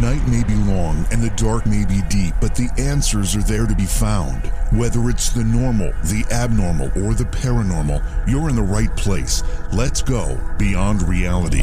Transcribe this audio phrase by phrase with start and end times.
[0.00, 3.66] Night may be long and the dark may be deep, but the answers are there
[3.66, 4.46] to be found.
[4.72, 9.42] Whether it's the normal, the abnormal, or the paranormal, you're in the right place.
[9.72, 11.62] Let's go beyond reality.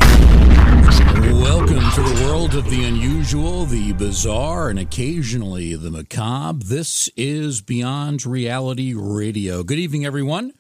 [1.42, 6.64] Welcome to the world of the unusual, the bizarre, and occasionally the macabre.
[6.64, 9.64] This is Beyond Reality Radio.
[9.64, 10.54] Good evening, everyone.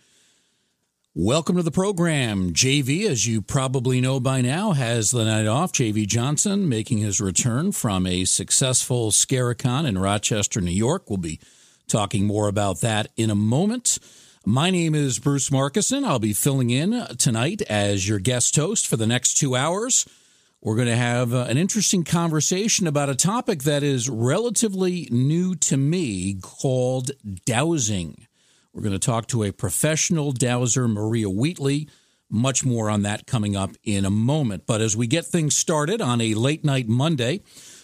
[1.20, 2.54] Welcome to the program.
[2.54, 5.72] JV, as you probably know by now, has the night off.
[5.72, 11.10] JV Johnson making his return from a successful Scaricon in Rochester, New York.
[11.10, 11.40] We'll be
[11.88, 13.98] talking more about that in a moment.
[14.46, 16.06] My name is Bruce Markusen.
[16.06, 20.06] I'll be filling in tonight as your guest host for the next two hours.
[20.62, 25.78] We're going to have an interesting conversation about a topic that is relatively new to
[25.78, 27.10] me called
[27.48, 28.27] dowsing.
[28.78, 31.90] We're going to talk to a professional dowser, Maria Wheatley.
[32.30, 34.68] Much more on that coming up in a moment.
[34.68, 37.42] But as we get things started on a late night Monday,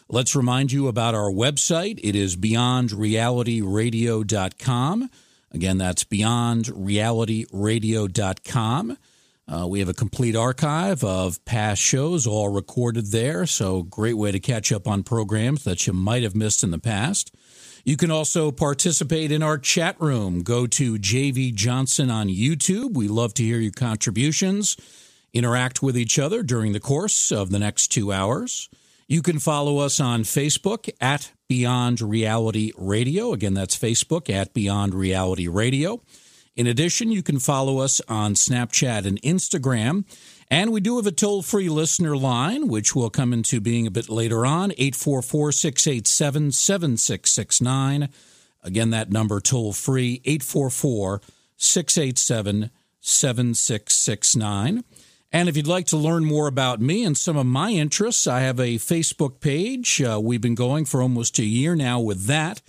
[0.07, 1.99] let's remind you about our website.
[2.03, 5.09] It is beyondrealityradio.com.
[5.49, 8.97] Again, that's beyondrealityradio.com.
[9.45, 13.47] Uh, we have a complete archive of past shows, all recorded there.
[13.47, 16.77] So, great way to catch up on programs that you might have missed in the
[16.77, 17.33] past.
[17.85, 20.41] You can also participate in our chat room.
[20.41, 22.93] Go to JV Johnson on YouTube.
[22.95, 24.77] We love to hear your contributions.
[25.33, 28.69] Interact with each other during the course of the next two hours.
[29.07, 33.33] You can follow us on Facebook at Beyond Reality Radio.
[33.33, 36.01] Again, that's Facebook at Beyond Reality Radio.
[36.55, 40.05] In addition, you can follow us on Snapchat and Instagram
[40.53, 43.91] and we do have a toll free listener line, which will come into being a
[43.91, 48.09] bit later on 844 687 7669.
[48.61, 51.21] Again, that number toll free 844
[51.57, 52.69] 687
[53.01, 54.83] 7669.
[55.31, 58.41] And if you'd like to learn more about me and some of my interests, I
[58.41, 60.03] have a Facebook page.
[60.03, 62.61] Uh, we've been going for almost a year now with that.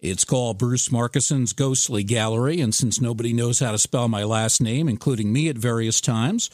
[0.00, 2.60] It's called Bruce Markusen's Ghostly Gallery.
[2.60, 6.50] And since nobody knows how to spell my last name, including me at various times,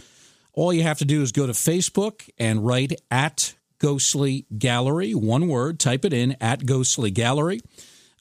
[0.55, 5.49] all you have to do is go to Facebook and write at Ghostly Gallery, one
[5.49, 7.61] word, type it in at Ghostly Gallery.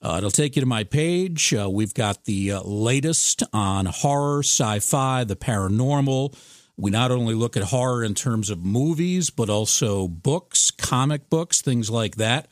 [0.02, 1.54] Uh, it'll take you to my page.
[1.54, 6.36] Uh, we've got the uh, latest on horror, sci fi, the paranormal.
[6.76, 11.62] We not only look at horror in terms of movies, but also books, comic books,
[11.62, 12.48] things like that.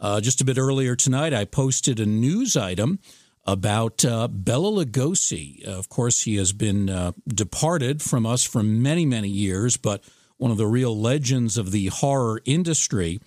[0.00, 2.98] Uh, just a bit earlier tonight, I posted a news item
[3.46, 5.62] about uh, Bela Lugosi.
[5.64, 10.02] Of course, he has been uh, departed from us for many, many years, but
[10.36, 13.20] one of the real legends of the horror industry.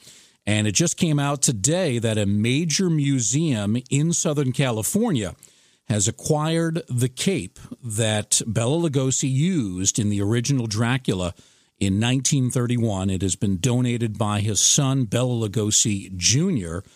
[0.46, 5.36] And it just came out today that a major museum in Southern California
[5.88, 11.34] has acquired the cape that Bela Lugosi used in the original Dracula
[11.80, 13.10] in 1931.
[13.10, 16.88] It has been donated by his son, Bela Lugosi Jr.,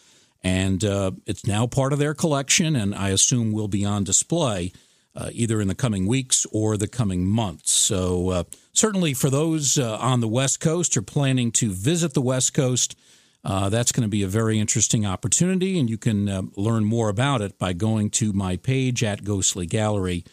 [0.44, 4.74] and uh, it's now part of their collection, and I assume will be on display
[5.16, 7.72] uh, either in the coming weeks or the coming months.
[7.72, 8.44] So, uh,
[8.74, 12.98] certainly for those uh, on the West Coast or planning to visit the West Coast,
[13.46, 17.10] uh, that's going to be a very interesting opportunity, and you can uh, learn more
[17.10, 20.24] about it by going to my page at Ghostly Gallery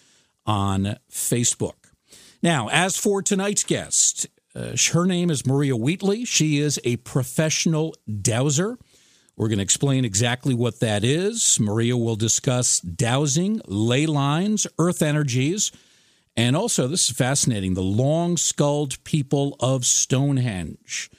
[0.46, 1.74] on Facebook.
[2.42, 6.24] Now, as for tonight's guest, her name is Maria Wheatley.
[6.24, 8.78] She is a professional dowser.
[9.40, 11.58] We're going to explain exactly what that is.
[11.58, 15.72] Maria will discuss dowsing, ley lines, earth energies,
[16.36, 21.10] and also, this is fascinating, the long skulled people of Stonehenge.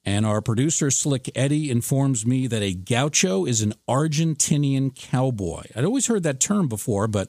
[0.07, 5.65] And our producer, Slick Eddie, informs me that a gaucho is an Argentinian cowboy.
[5.77, 7.29] I'd always heard that term before, but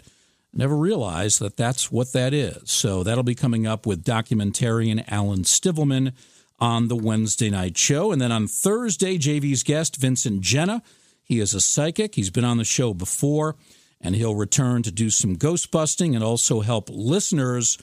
[0.56, 2.72] never realized that that's what that is.
[2.72, 6.14] So that'll be coming up with documentarian Alan Stivelman
[6.60, 8.12] on the Wednesday night show.
[8.12, 10.82] And then on Thursday, JV's guest, Vincent Genna.
[11.24, 12.16] He is a psychic.
[12.16, 13.56] He's been on the show before,
[14.00, 17.78] and he'll return to do some ghost busting and also help listeners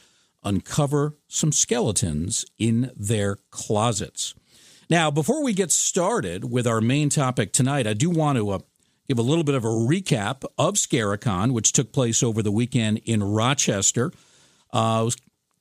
[0.44, 4.34] uncover some skeletons in their closets.
[4.88, 8.58] Now, before we get started with our main topic tonight, I do want to uh,
[9.12, 12.98] give a little bit of a recap of Scaricon, which took place over the weekend
[13.04, 14.10] in Rochester.
[14.72, 15.16] Uh, it was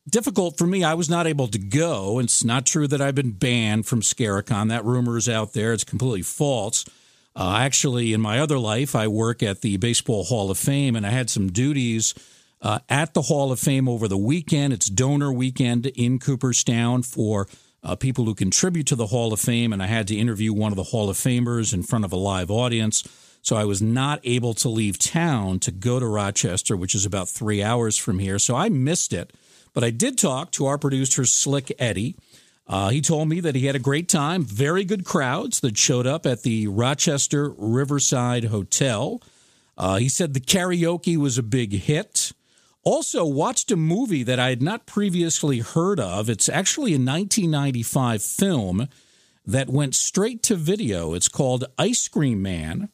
[0.09, 0.85] difficult for me.
[0.85, 2.19] I was not able to go.
[2.19, 4.69] It's not true that I've been banned from Scaricon.
[4.69, 5.73] That rumor is out there.
[5.73, 6.85] It's completely false.
[7.35, 11.05] Uh, actually, in my other life, I work at the Baseball Hall of Fame, and
[11.05, 12.13] I had some duties
[12.61, 14.71] uh, at the Hall of Fame over the weekend.
[14.71, 17.49] It's donor weekend in Cooperstown for
[17.83, 20.71] uh, people who contribute to the Hall of Fame, and I had to interview one
[20.71, 23.03] of the Hall of Famers in front of a live audience.
[23.41, 27.29] So I was not able to leave town to go to Rochester, which is about
[27.29, 28.39] three hours from here.
[28.39, 29.33] So I missed it.
[29.73, 32.15] But I did talk to our producer, Slick Eddie.
[32.67, 36.07] Uh, he told me that he had a great time, very good crowds that showed
[36.07, 39.21] up at the Rochester Riverside Hotel.
[39.77, 42.31] Uh, he said the karaoke was a big hit.
[42.83, 46.29] Also, watched a movie that I had not previously heard of.
[46.29, 48.87] It's actually a 1995 film
[49.45, 51.13] that went straight to video.
[51.13, 52.89] It's called Ice Cream Man.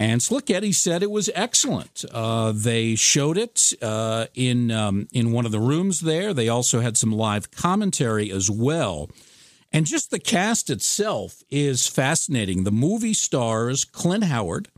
[0.00, 2.06] And Slick Eddie said it was excellent.
[2.10, 6.32] Uh, they showed it uh, in um, in one of the rooms there.
[6.34, 9.10] They also had some live commentary as well.
[9.70, 12.64] And just the cast itself is fascinating.
[12.64, 14.68] The movie stars Clint Howard,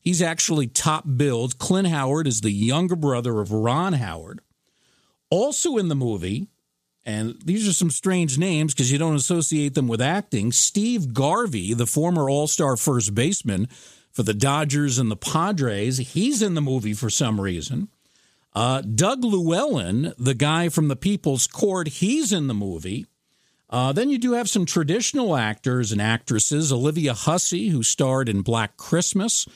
[0.00, 1.58] He's actually top billed.
[1.58, 4.40] Clint Howard is the younger brother of Ron Howard.
[5.28, 6.48] Also in the movie,
[7.04, 10.50] and these are some strange names because you don't associate them with acting.
[10.50, 13.68] Steve Garvey, the former All Star first baseman
[14.12, 17.88] for the Dodgers and the Padres, he's in the movie for some reason.
[18.54, 23.06] Uh, Doug Llewellyn, the guy from the People's Court, he's in the movie.
[23.70, 26.72] Uh, then you do have some traditional actors and actresses.
[26.72, 29.46] Olivia Hussey, who starred in Black Christmas.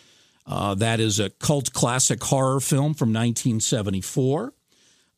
[0.47, 4.53] Uh, that is a cult classic horror film from 1974.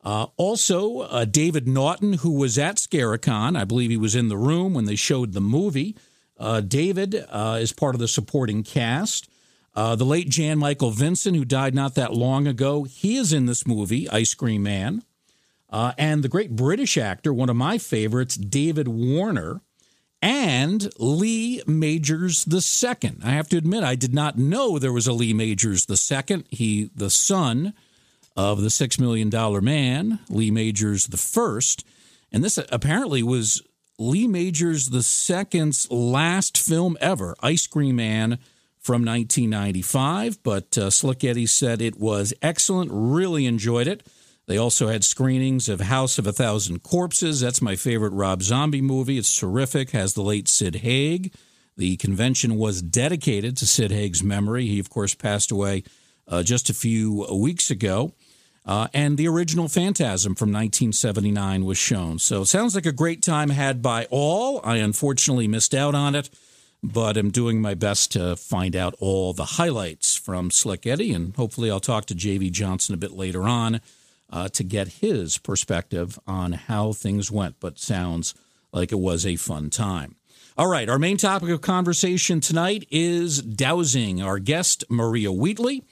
[0.03, 4.37] Uh, also, uh, David Naughton, who was at Scaricon, I believe he was in the
[4.37, 5.95] room when they showed the movie.
[6.37, 9.29] Uh, David uh, is part of the supporting cast.
[9.73, 13.45] Uh, the late Jan Michael Vincent, who died not that long ago, he is in
[13.45, 15.03] this movie, Ice Cream Man.
[15.71, 19.61] and the great British actor, one of my favorites, David Warner,
[20.21, 23.17] and Lee Majors II.
[23.23, 26.45] I have to admit, I did not know there was a Lee Majors II.
[26.49, 27.73] He, the son
[28.35, 31.59] of the Six Million Dollar Man, Lee Majors I.
[32.31, 33.61] And this apparently was
[33.97, 38.39] Lee Majors II's last film ever, Ice Cream Man
[38.79, 40.43] from 1995.
[40.43, 44.05] But uh, Slick Eddie said it was excellent, really enjoyed it.
[44.47, 47.39] They also had screenings of House of a Thousand Corpses.
[47.39, 49.17] That's my favorite Rob Zombie movie.
[49.17, 49.91] It's terrific.
[49.91, 51.33] Has the late Sid Haig.
[51.77, 54.67] The convention was dedicated to Sid Haig's memory.
[54.67, 55.83] He, of course, passed away
[56.27, 58.13] uh, just a few weeks ago.
[58.65, 62.17] Uh, and the original Phantasm from 1979 was shown.
[62.17, 64.59] So it sounds like a great time had by all.
[64.63, 66.31] I unfortunately missed out on it,
[66.81, 71.35] but I'm doing my best to find out all the highlights from Slick Eddie, and
[71.35, 73.81] hopefully I'll talk to JV Johnson a bit later on
[74.31, 78.33] uh, to get his perspective on how things went, but sounds
[78.73, 80.15] like it was a fun time.
[80.57, 84.21] All right, our main topic of conversation tonight is dowsing.
[84.21, 85.83] Our guest, Maria Wheatley,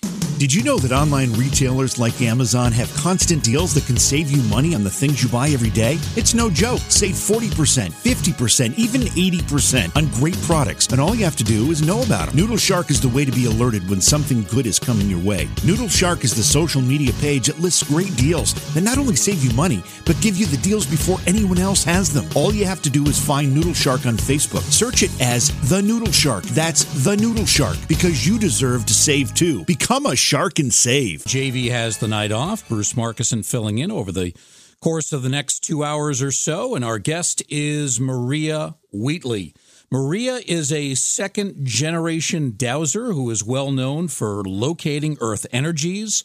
[0.43, 4.41] Did you know that online retailers like Amazon have constant deals that can save you
[4.49, 5.93] money on the things you buy every day?
[6.17, 6.81] It's no joke.
[6.89, 11.81] Save 40%, 50%, even 80% on great products, and all you have to do is
[11.81, 12.35] know about them.
[12.35, 15.47] Noodle Shark is the way to be alerted when something good is coming your way.
[15.63, 19.45] Noodle Shark is the social media page that lists great deals that not only save
[19.45, 22.27] you money, but give you the deals before anyone else has them.
[22.35, 24.52] All you have to do is find Noodle Shark on Facebook.
[24.61, 26.43] Search it as The Noodle Shark.
[26.45, 29.63] That's The Noodle Shark because you deserve to save too.
[29.65, 31.23] Become a shark and save.
[31.23, 32.67] JV has the night off.
[32.67, 34.33] Bruce Markusen filling in over the
[34.81, 36.75] course of the next two hours or so.
[36.75, 39.53] And our guest is Maria Wheatley.
[39.93, 46.23] Maria is a second generation dowser who is well known for locating Earth energies,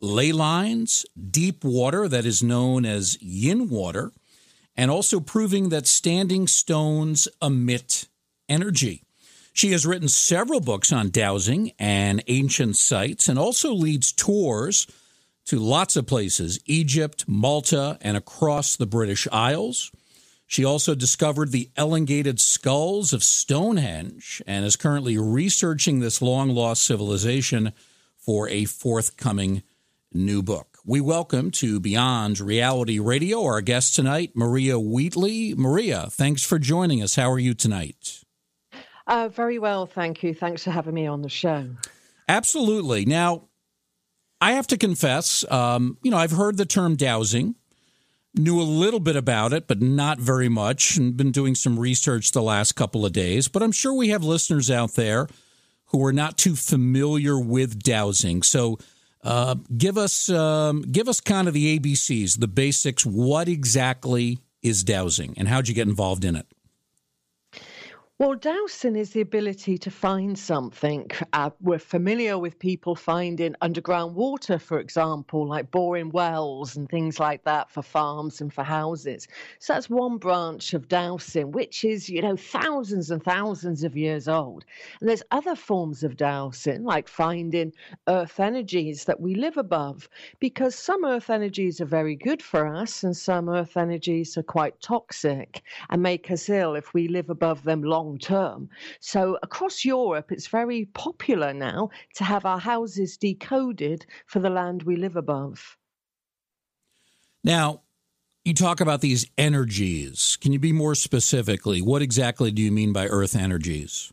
[0.00, 4.12] ley lines, deep water that is known as yin water,
[4.78, 8.06] and also proving that standing stones emit
[8.48, 9.02] energy.
[9.52, 14.86] She has written several books on dowsing and ancient sites and also leads tours
[15.46, 19.90] to lots of places Egypt, Malta, and across the British Isles.
[20.46, 26.86] She also discovered the elongated skulls of Stonehenge and is currently researching this long lost
[26.86, 27.72] civilization
[28.16, 29.64] for a forthcoming
[30.12, 30.67] new book.
[30.84, 35.54] We welcome to Beyond Reality Radio our guest tonight, Maria Wheatley.
[35.54, 37.16] Maria, thanks for joining us.
[37.16, 38.22] How are you tonight?
[39.06, 40.32] Uh, very well, thank you.
[40.32, 41.68] Thanks for having me on the show.
[42.28, 43.04] Absolutely.
[43.04, 43.48] Now,
[44.40, 47.56] I have to confess, um, you know, I've heard the term dowsing,
[48.34, 52.32] knew a little bit about it, but not very much, and been doing some research
[52.32, 53.48] the last couple of days.
[53.48, 55.28] But I'm sure we have listeners out there
[55.86, 58.42] who are not too familiar with dowsing.
[58.42, 58.78] So,
[59.22, 63.04] uh, give us um, give us kind of the ABCs, the basics.
[63.04, 66.46] What exactly is dowsing, and how'd you get involved in it?
[68.20, 71.08] Well, dowsing is the ability to find something.
[71.32, 77.20] Uh, we're familiar with people finding underground water, for example, like boring wells and things
[77.20, 79.28] like that for farms and for houses.
[79.60, 84.26] So that's one branch of dowsing, which is, you know, thousands and thousands of years
[84.26, 84.64] old.
[84.98, 87.72] And there's other forms of dowsing, like finding
[88.08, 90.08] earth energies that we live above,
[90.40, 94.80] because some earth energies are very good for us and some earth energies are quite
[94.80, 98.68] toxic and make us ill if we live above them long long term.
[99.00, 104.82] So across Europe, it's very popular now to have our houses decoded for the land
[104.82, 105.76] we live above.
[107.44, 107.82] Now,
[108.44, 110.38] you talk about these energies.
[110.40, 111.82] Can you be more specifically?
[111.82, 114.12] What exactly do you mean by earth energies?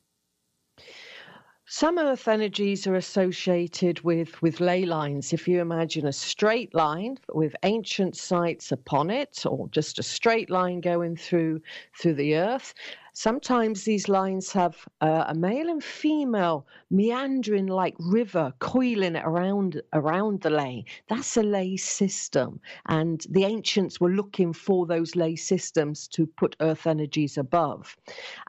[1.68, 5.34] Some earth energies are associated with, with ley lines.
[5.34, 10.52] If you imagine a straight line with ancient sites upon it, or just a straight
[10.52, 11.62] line going through
[12.00, 12.76] through the earth,
[13.18, 20.42] Sometimes these lines have uh, a male and female meandering like river coiling around around
[20.42, 20.84] the ley.
[21.08, 26.58] That's a ley system, and the ancients were looking for those ley systems to put
[26.60, 27.96] earth energies above.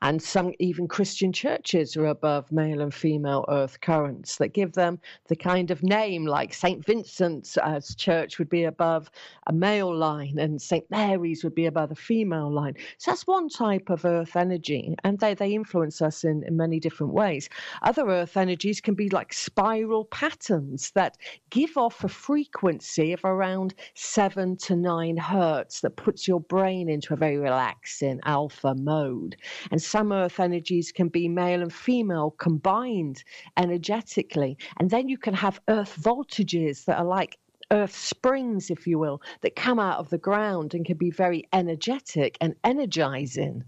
[0.02, 4.98] And some even Christian churches are above male and female earth currents that give them
[5.28, 9.12] the kind of name like Saint Vincent's as church would be above
[9.46, 12.74] a male line, and Saint Mary's would be above a female line.
[12.98, 16.56] So that's one type of earth energy energy, and they, they influence us in, in
[16.56, 17.48] many different ways.
[17.82, 21.18] Other earth energies can be like spiral patterns that
[21.50, 27.12] give off a frequency of around seven to nine hertz that puts your brain into
[27.12, 29.36] a very relaxing alpha mode.
[29.70, 33.22] And some earth energies can be male and female combined
[33.58, 34.56] energetically.
[34.78, 37.38] And then you can have earth voltages that are like
[37.70, 41.44] earth springs, if you will, that come out of the ground and can be very
[41.52, 43.64] energetic and energizing.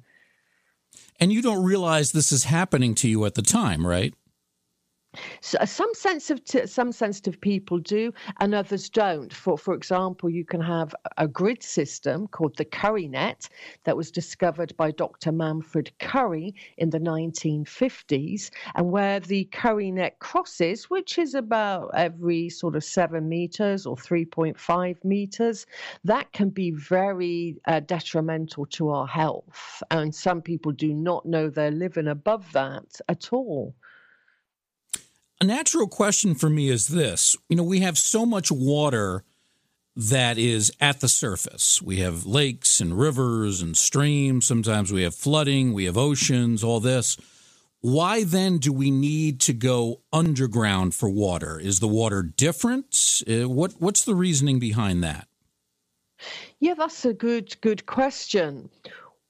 [1.20, 4.14] And you don't realize this is happening to you at the time, right?
[5.40, 9.32] So uh, some sensitive some sensitive people do, and others don't.
[9.32, 13.48] For for example, you can have a grid system called the Curry net
[13.84, 15.32] that was discovered by Dr.
[15.32, 22.48] Manfred Curry in the 1950s, and where the Curry net crosses, which is about every
[22.48, 25.66] sort of seven meters or 3.5 meters,
[26.04, 29.82] that can be very uh, detrimental to our health.
[29.90, 33.74] And some people do not know they're living above that at all.
[35.40, 39.24] A natural question for me is this you know, we have so much water
[39.94, 41.82] that is at the surface.
[41.82, 44.46] We have lakes and rivers and streams.
[44.46, 47.16] Sometimes we have flooding, we have oceans, all this.
[47.80, 51.60] Why then do we need to go underground for water?
[51.60, 53.22] Is the water different?
[53.28, 55.28] Uh, what what's the reasoning behind that?
[56.58, 58.70] Yeah, that's a good good question.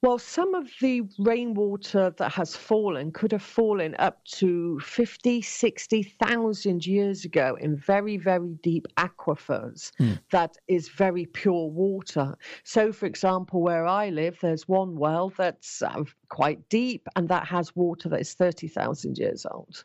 [0.01, 6.87] Well, some of the rainwater that has fallen could have fallen up to 50, 60,000
[6.87, 10.17] years ago in very, very deep aquifers mm.
[10.31, 12.37] that is very pure water.
[12.63, 17.45] So, for example, where I live, there's one well that's uh, quite deep and that
[17.47, 19.83] has water that is 30,000 years old.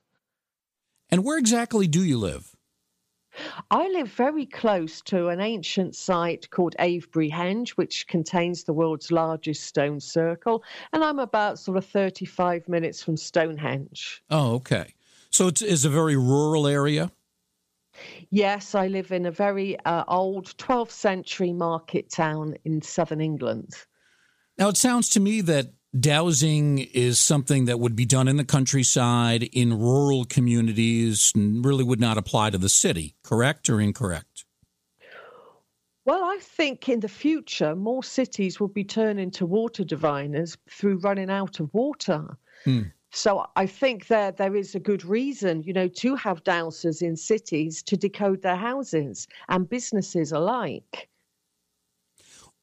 [1.10, 2.53] And where exactly do you live?
[3.70, 9.10] I live very close to an ancient site called Avebury Henge, which contains the world's
[9.10, 10.62] largest stone circle,
[10.92, 14.22] and I'm about sort of 35 minutes from Stonehenge.
[14.30, 14.94] Oh, okay.
[15.30, 17.10] So it's, it's a very rural area?
[18.30, 23.74] Yes, I live in a very uh, old 12th century market town in southern England.
[24.58, 28.44] Now, it sounds to me that dowsing is something that would be done in the
[28.44, 34.44] countryside, in rural communities, and really would not apply to the city, correct or incorrect?
[36.06, 40.98] Well, I think in the future, more cities will be turning to water diviners through
[40.98, 42.36] running out of water.
[42.64, 42.82] Hmm.
[43.10, 47.16] So I think there there is a good reason, you know, to have dowsers in
[47.16, 51.08] cities to decode their houses and businesses alike.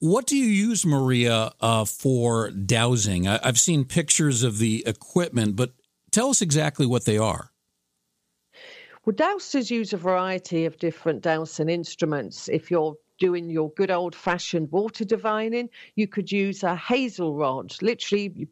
[0.02, 3.28] What do you use, Maria, uh, for dowsing?
[3.28, 5.74] I- have seen pictures of the equipment, but
[6.10, 7.52] tell us exactly what they are.
[9.06, 12.50] Well, dowsers use a variety of different dowsing instruments.
[12.50, 17.76] If you're doing your good old fashioned water divining, you could use a hazel rod.
[17.84, 18.48] Literally, you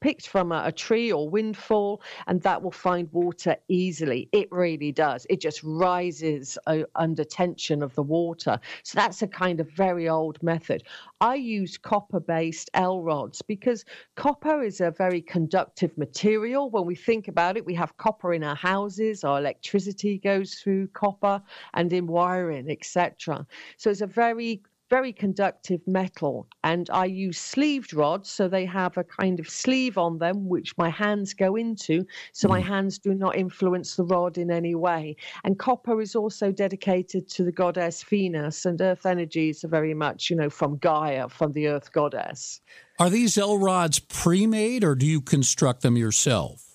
[0.00, 4.28] picked from a, a, tree or windfall, and that will find water easily.
[4.32, 5.26] It really does.
[5.28, 8.60] It just rises uh, under tension of the water.
[8.84, 10.84] So that's a kind of very old method.
[11.20, 16.70] I use copper based L rods because copper is a very conductive material.
[16.70, 20.88] When we think about it, we have copper in our houses, our electricity goes through
[20.88, 21.42] copper,
[21.74, 23.46] and in wiring, etc.
[23.78, 26.46] So it's a very very conductive metal.
[26.64, 30.76] And I use sleeved rods, so they have a kind of sleeve on them, which
[30.76, 32.50] my hands go into, so mm.
[32.50, 35.16] my hands do not influence the rod in any way.
[35.44, 40.30] And copper is also dedicated to the goddess Venus, and earth energies are very much,
[40.30, 42.60] you know, from Gaia, from the earth goddess.
[42.98, 46.65] Are these L rods pre made, or do you construct them yourself?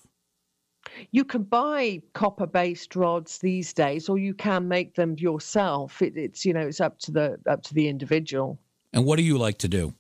[1.11, 6.01] You can buy copper based rods these days, or you can make them yourself.
[6.01, 8.59] It, it's you know it's up to the up to the individual.
[8.93, 9.93] And what do you like to do?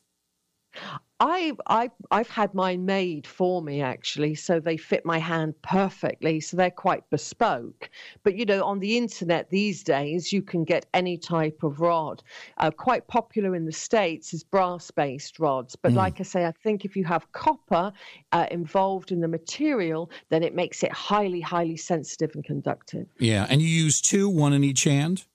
[1.21, 6.39] I, I, I've had mine made for me actually, so they fit my hand perfectly.
[6.39, 7.91] So they're quite bespoke.
[8.23, 12.23] But you know, on the internet these days, you can get any type of rod.
[12.57, 15.75] Uh, quite popular in the states is brass-based rods.
[15.75, 15.97] But mm.
[15.97, 17.93] like I say, I think if you have copper
[18.31, 23.05] uh, involved in the material, then it makes it highly, highly sensitive and conductive.
[23.19, 25.25] Yeah, and you use two, one in each hand.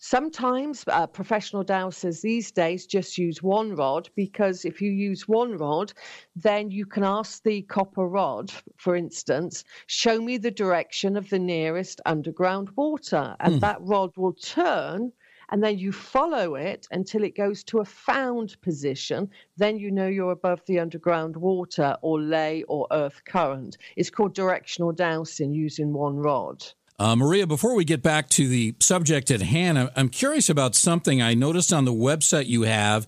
[0.00, 5.56] Sometimes uh, professional dowsers these days just use one rod because if you use one
[5.56, 5.92] rod,
[6.36, 11.38] then you can ask the copper rod, for instance, show me the direction of the
[11.40, 13.34] nearest underground water.
[13.40, 13.60] And mm.
[13.60, 15.12] that rod will turn
[15.48, 19.28] and then you follow it until it goes to a found position.
[19.56, 23.78] Then you know you're above the underground water or ley or earth current.
[23.96, 26.64] It's called directional dowsing using one rod.
[26.98, 31.22] Uh, Maria, before we get back to the subject at hand, I'm curious about something
[31.22, 33.06] I noticed on the website you have.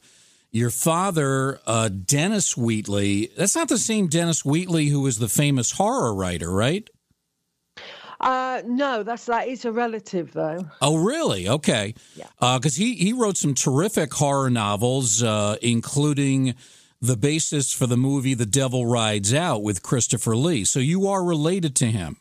[0.53, 5.72] Your father, uh, Dennis Wheatley, that's not the same Dennis Wheatley who was the famous
[5.72, 6.88] horror writer, right?
[8.20, 10.66] Uh, no, that's that is a relative though.
[10.83, 11.48] Oh, really?
[11.48, 11.94] Okay.
[12.14, 12.26] Yeah.
[12.38, 16.55] Because uh, he he wrote some terrific horror novels, uh, including
[17.00, 20.64] the basis for the movie The Devil Rides Out with Christopher Lee.
[20.64, 22.18] So you are related to him.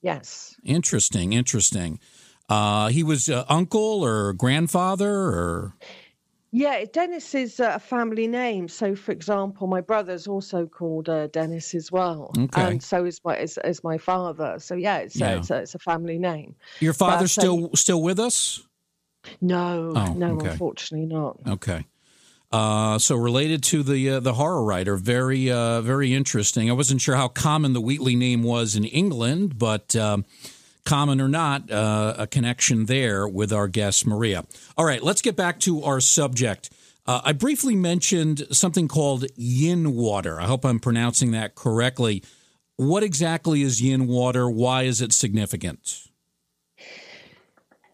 [0.00, 0.49] Yes.
[0.64, 1.32] Interesting.
[1.32, 1.98] Interesting.
[2.48, 5.74] Uh, he was uh, uncle or grandfather or.
[6.52, 8.66] Yeah, Dennis is a family name.
[8.66, 12.72] So, for example, my brother's also called uh, Dennis as well, okay.
[12.72, 14.58] and so is my is, is my father.
[14.58, 15.34] So, yeah, it's yeah.
[15.34, 16.56] A, it's, a, it's a family name.
[16.80, 18.66] Your father's but, still still with us?
[19.40, 20.48] No, oh, no, okay.
[20.48, 21.38] unfortunately not.
[21.46, 21.86] Okay.
[22.52, 26.68] Uh, so related to the uh, the horror writer, very uh, very interesting.
[26.68, 30.24] I wasn't sure how common the Wheatley name was in England, but um,
[30.84, 34.44] common or not, uh, a connection there with our guest Maria.
[34.76, 36.70] All right, let's get back to our subject.
[37.06, 40.40] Uh, I briefly mentioned something called yin water.
[40.40, 42.22] I hope I'm pronouncing that correctly.
[42.76, 44.50] What exactly is yin water?
[44.50, 46.08] Why is it significant?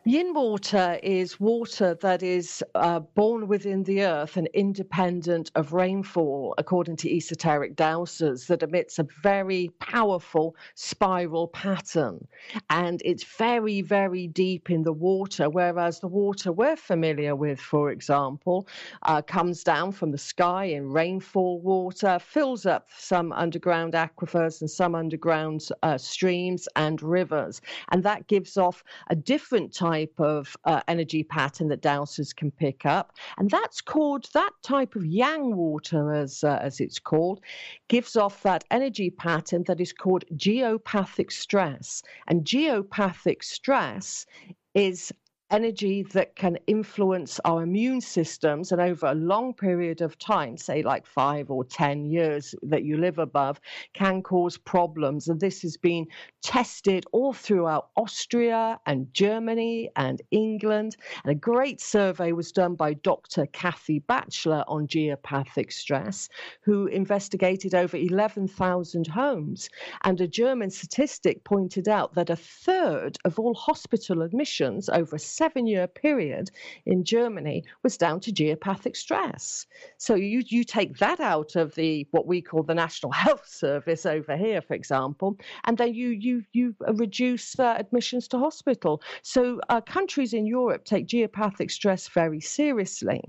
[0.08, 6.54] Yin water is water that is uh, born within the earth and independent of rainfall,
[6.58, 12.24] according to esoteric dowsers, that emits a very powerful spiral pattern.
[12.70, 17.90] And it's very, very deep in the water, whereas the water we're familiar with, for
[17.90, 18.68] example,
[19.02, 24.70] uh, comes down from the sky in rainfall water, fills up some underground aquifers and
[24.70, 27.60] some underground uh, streams and rivers.
[27.90, 32.50] And that gives off a different type type of uh, energy pattern that dowsers can
[32.50, 37.40] pick up, and that's called that type of yang water, as uh, as it's called,
[37.88, 44.26] gives off that energy pattern that is called geopathic stress, and geopathic stress
[44.74, 45.12] is
[45.50, 50.82] energy that can influence our immune systems and over a long period of time say
[50.82, 53.60] like 5 or 10 years that you live above
[53.94, 56.06] can cause problems and this has been
[56.42, 62.94] tested all throughout Austria and Germany and England and a great survey was done by
[62.94, 63.46] Dr.
[63.46, 66.28] Käthe Bachler on geopathic stress
[66.62, 69.68] who investigated over 11,000 homes
[70.02, 75.66] and a German statistic pointed out that a third of all hospital admissions over seven
[75.66, 76.50] year period
[76.86, 79.66] in Germany was down to geopathic stress.
[79.98, 84.06] So you, you take that out of the what we call the National Health Service
[84.06, 89.02] over here, for example, and then you you you reduce uh, admissions to hospital.
[89.22, 93.20] So uh, countries in Europe take geopathic stress very seriously.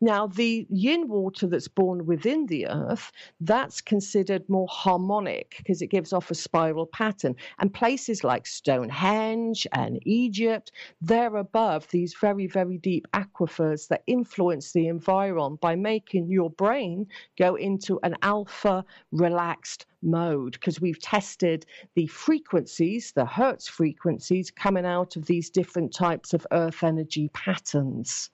[0.00, 5.88] Now the yin water that's born within the earth, that's considered more harmonic because it
[5.88, 7.34] gives off a spiral pattern.
[7.58, 14.72] And places like Stonehenge and Egypt, they're above these very, very deep aquifers that influence
[14.72, 17.06] the environment by making your brain
[17.38, 24.84] go into an alpha relaxed mode because we've tested the frequencies, the Hertz frequencies coming
[24.84, 28.30] out of these different types of earth energy patterns.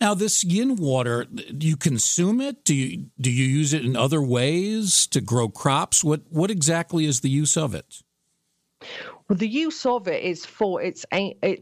[0.00, 2.64] Now, this yin water, do you consume it?
[2.64, 6.02] Do you do you use it in other ways to grow crops?
[6.02, 8.02] What what exactly is the use of it?
[9.30, 11.06] The use of it is for its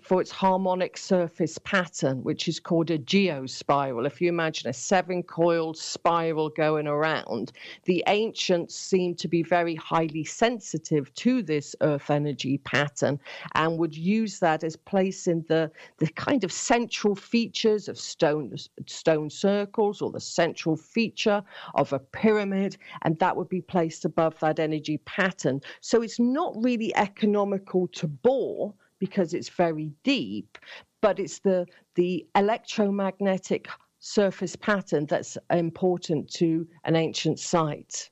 [0.00, 4.06] for its harmonic surface pattern, which is called a geospiral.
[4.06, 7.52] If you imagine a seven-coiled spiral going around,
[7.84, 13.20] the ancients seem to be very highly sensitive to this Earth energy pattern
[13.54, 19.28] and would use that as placing the the kind of central features of stone stone
[19.28, 21.42] circles or the central feature
[21.74, 25.60] of a pyramid, and that would be placed above that energy pattern.
[25.82, 30.58] So it's not really economic to bore because it's very deep,
[31.00, 33.68] but it's the the electromagnetic
[34.00, 38.10] surface pattern that's important to an ancient site.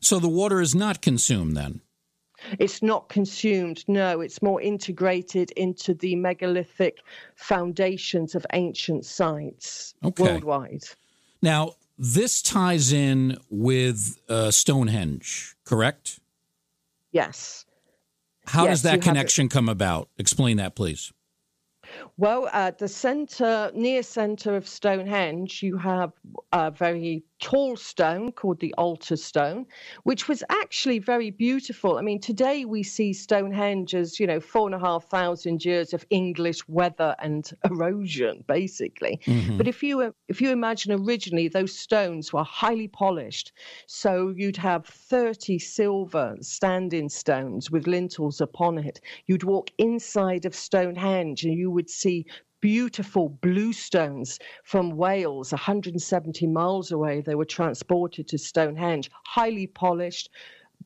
[0.00, 1.80] So the water is not consumed then?
[2.58, 4.20] It's not consumed, no.
[4.20, 6.98] It's more integrated into the megalithic
[7.34, 10.22] foundations of ancient sites okay.
[10.22, 10.84] worldwide.
[11.42, 16.20] Now, this ties in with uh, Stonehenge, correct?
[17.12, 17.65] Yes.
[18.46, 20.08] How yes, does that connection come about?
[20.18, 21.12] Explain that, please.
[22.16, 26.12] Well, at the center, near center of Stonehenge, you have
[26.52, 29.66] a very tall stone called the altar stone,
[30.04, 31.98] which was actually very beautiful.
[31.98, 35.92] I mean, today we see Stonehenge as, you know, four and a half thousand years
[35.92, 39.20] of English weather and erosion, basically.
[39.26, 39.56] Mm-hmm.
[39.58, 43.52] But if you if you imagine originally those stones were highly polished,
[43.86, 49.00] so you'd have 30 silver standing stones with lintels upon it.
[49.26, 52.26] You'd walk inside of Stonehenge and you would see
[52.60, 57.20] beautiful blue stones from Wales, 170 miles away.
[57.20, 60.30] They were transported to Stonehenge, highly polished.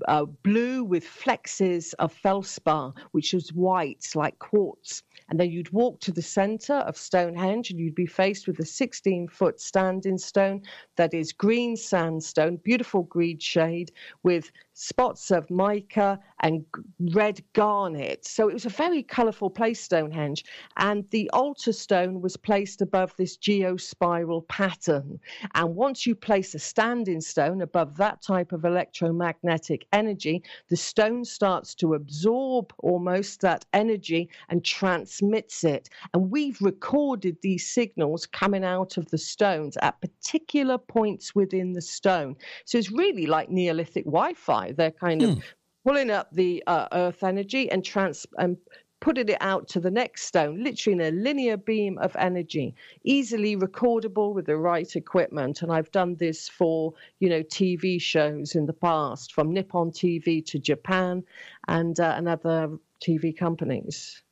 [0.09, 5.03] Uh, blue with flexes of feldspar, which was white like quartz.
[5.29, 8.65] And then you'd walk to the center of Stonehenge and you'd be faced with a
[8.65, 10.63] 16 foot standing stone
[10.97, 16.65] that is green sandstone, beautiful green shade with spots of mica and
[17.13, 18.25] red garnet.
[18.25, 20.43] So it was a very colourful place, Stonehenge.
[20.79, 25.21] And the altar stone was placed above this geospiral pattern.
[25.55, 31.27] And once you place a standing stone above that type of electromagnetic energy, the stone
[31.27, 35.91] starts to absorb almost that energy and transmits it.
[36.15, 41.83] And we've recorded these signals coming out of the stones at particular points within the
[41.83, 42.37] stone.
[42.65, 45.41] So it's really like Neolithic Wi Fi they're kind of hmm.
[45.87, 48.57] pulling up the uh, Earth energy and trans and
[49.01, 53.57] putting it out to the next stone, literally in a linear beam of energy, easily
[53.57, 55.63] recordable with the right equipment.
[55.63, 60.45] And I've done this for, you know, TV shows in the past, from Nippon TV
[60.47, 61.25] to Japan
[61.67, 62.71] and, uh, and other
[63.03, 64.23] TV companies.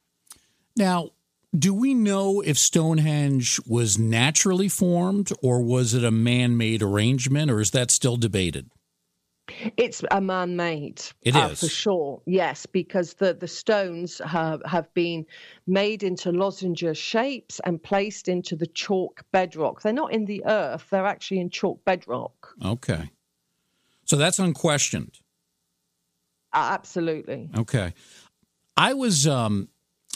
[0.76, 1.10] Now,
[1.58, 7.50] do we know if Stonehenge was naturally formed or was it a man made arrangement,
[7.50, 8.70] or is that still debated?
[9.76, 11.02] It's a man-made.
[11.22, 11.60] It uh, is.
[11.60, 12.22] for sure.
[12.26, 15.26] Yes, because the the stones have have been
[15.66, 19.82] made into lozenge shapes and placed into the chalk bedrock.
[19.82, 22.54] They're not in the earth; they're actually in chalk bedrock.
[22.64, 23.10] Okay,
[24.04, 25.18] so that's unquestioned.
[26.52, 27.50] Uh, absolutely.
[27.56, 27.94] Okay,
[28.76, 29.68] I was um,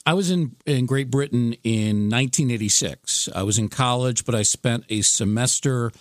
[0.04, 3.28] I was in in Great Britain in 1986.
[3.34, 5.92] I was in college, but I spent a semester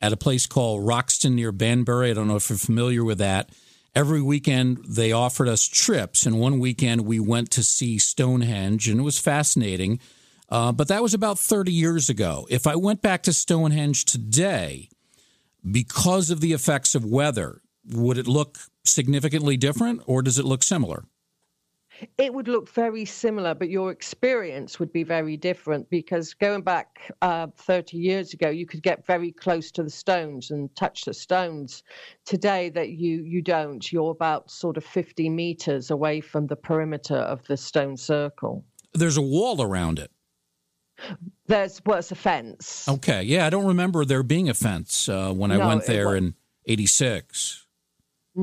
[0.00, 2.10] at a place called Wroxton near Banbury.
[2.10, 3.50] I don't know if you're familiar with that.
[3.94, 9.00] Every weekend they offered us trips, and one weekend we went to see Stonehenge, and
[9.00, 9.98] it was fascinating.
[10.48, 12.46] Uh, but that was about 30 years ago.
[12.50, 14.88] If I went back to Stonehenge today,
[15.68, 20.62] because of the effects of weather, would it look significantly different or does it look
[20.62, 21.04] similar?
[22.18, 27.12] It would look very similar, but your experience would be very different because going back
[27.22, 31.14] uh, 30 years ago, you could get very close to the stones and touch the
[31.14, 31.82] stones.
[32.24, 33.90] Today, that you you don't.
[33.92, 38.64] You're about sort of 50 meters away from the perimeter of the stone circle.
[38.92, 40.10] There's a wall around it.
[41.46, 42.88] There's well, it's a fence.
[42.88, 46.14] Okay, yeah, I don't remember there being a fence uh, when I No, went there
[46.14, 46.34] in
[46.66, 47.59] '86.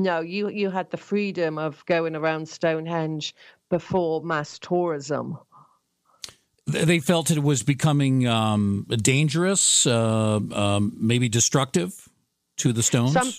[0.02, 3.34] No, you you had the freedom of going around Stonehenge
[3.68, 5.36] before mass tourism.
[6.66, 12.08] They felt it was becoming um, dangerous, uh, um, maybe destructive
[12.58, 13.12] to the stones.
[13.12, 13.32] Some-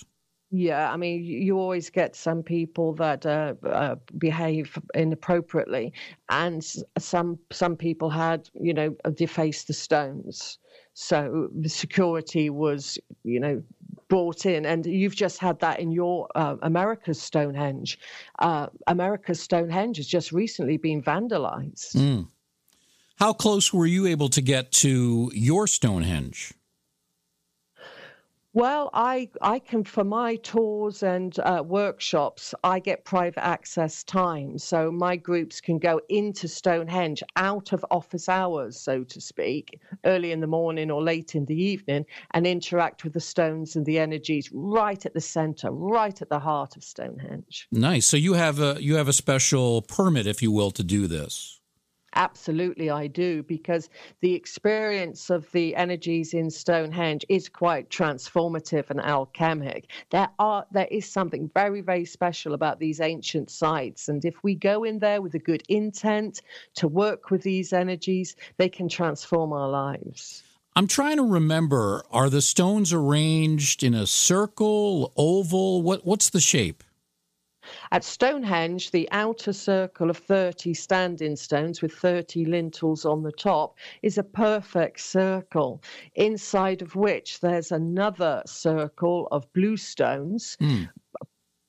[0.52, 5.92] Yeah, I mean, you always get some people that uh, uh, behave inappropriately,
[6.28, 6.62] and
[6.98, 10.58] some some people had, you know, defaced the stones.
[10.94, 13.62] So the security was, you know,
[14.10, 17.98] brought in, and you've just had that in your uh, America's Stonehenge.
[18.38, 21.94] Uh, America's Stonehenge has just recently been vandalized.
[21.96, 22.28] Mm.
[23.16, 26.52] How close were you able to get to your Stonehenge?
[28.52, 34.58] Well, I I can for my tours and uh, workshops, I get private access time,
[34.58, 40.32] so my groups can go into Stonehenge out of office hours, so to speak, early
[40.32, 44.00] in the morning or late in the evening, and interact with the stones and the
[44.00, 47.68] energies right at the centre, right at the heart of Stonehenge.
[47.70, 48.06] Nice.
[48.06, 51.59] So you have a you have a special permit, if you will, to do this.
[52.14, 53.88] Absolutely, I do, because
[54.20, 59.90] the experience of the energies in Stonehenge is quite transformative and alchemic.
[60.10, 64.08] There are there is something very, very special about these ancient sites.
[64.08, 66.42] And if we go in there with a good intent
[66.74, 70.42] to work with these energies, they can transform our lives.
[70.74, 72.04] I'm trying to remember.
[72.10, 75.82] Are the stones arranged in a circle, oval?
[75.82, 76.82] What what's the shape?
[77.92, 83.76] At Stonehenge, the outer circle of 30 standing stones with 30 lintels on the top
[84.02, 85.82] is a perfect circle,
[86.14, 90.56] inside of which there's another circle of blue stones.
[90.60, 90.84] Hmm.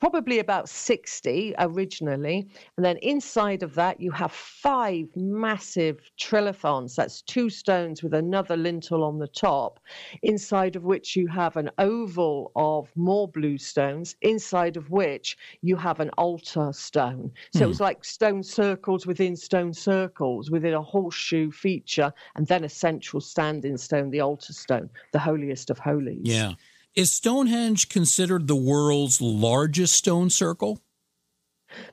[0.01, 2.47] Probably about 60 originally.
[2.75, 6.95] And then inside of that, you have five massive trilithons.
[6.95, 9.79] That's two stones with another lintel on the top,
[10.23, 15.75] inside of which you have an oval of more blue stones, inside of which you
[15.75, 17.31] have an altar stone.
[17.53, 17.69] So it hmm.
[17.69, 23.21] was like stone circles within stone circles, within a horseshoe feature, and then a central
[23.21, 26.21] standing stone, the altar stone, the holiest of holies.
[26.23, 26.53] Yeah.
[26.93, 30.81] Is Stonehenge considered the world's largest stone circle?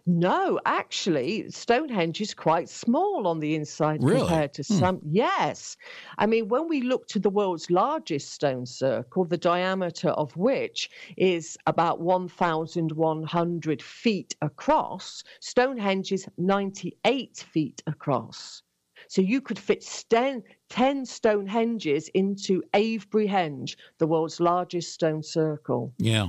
[0.07, 4.19] No, actually, Stonehenge is quite small on the inside Really?
[4.19, 4.75] compared to hmm.
[4.75, 5.01] some.
[5.05, 5.77] Yes.
[6.19, 10.91] I mean, when we look to the world's largest stone circle, the diameter of which
[11.17, 18.65] is about 1,100 feet across, Stonehenge is 98 feet across.
[19.09, 25.93] So you could fit sten- 10 Stonehenges into Avebury Henge, the world's largest stone circle.
[25.99, 26.29] Yeah.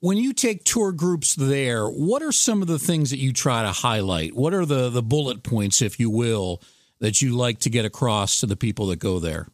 [0.00, 3.62] When you take tour groups there, what are some of the things that you try
[3.62, 4.34] to highlight?
[4.34, 6.60] What are the, the bullet points, if you will,
[6.98, 9.46] that you like to get across to the people that go there?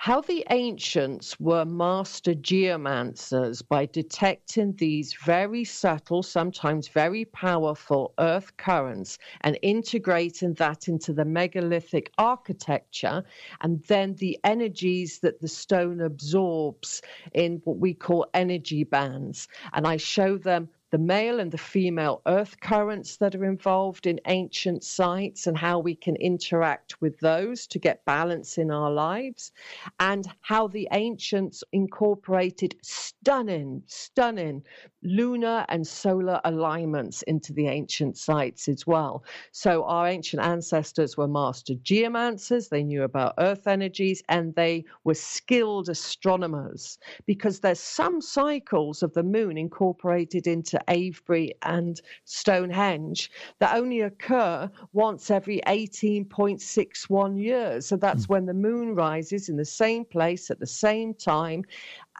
[0.00, 8.56] How the ancients were master geomancers by detecting these very subtle, sometimes very powerful earth
[8.56, 13.22] currents and integrating that into the megalithic architecture,
[13.60, 17.02] and then the energies that the stone absorbs
[17.34, 19.48] in what we call energy bands.
[19.74, 24.20] And I show them the male and the female earth currents that are involved in
[24.26, 29.52] ancient sites and how we can interact with those to get balance in our lives,
[30.00, 34.62] and how the ancients incorporated stunning, stunning
[35.02, 39.24] lunar and solar alignments into the ancient sites as well.
[39.52, 45.14] So our ancient ancestors were master geomancers, they knew about earth energies, and they were
[45.14, 53.76] skilled astronomers because there's some cycles of the moon incorporated into Avebury and Stonehenge that
[53.76, 57.86] only occur once every 18.61 years.
[57.86, 58.28] So that's mm.
[58.28, 61.64] when the moon rises in the same place at the same time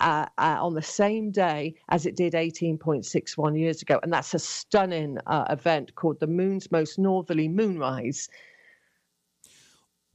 [0.01, 4.01] uh, uh, on the same day as it did 18.61 years ago.
[4.03, 8.29] And that's a stunning uh, event called the moon's most northerly moonrise.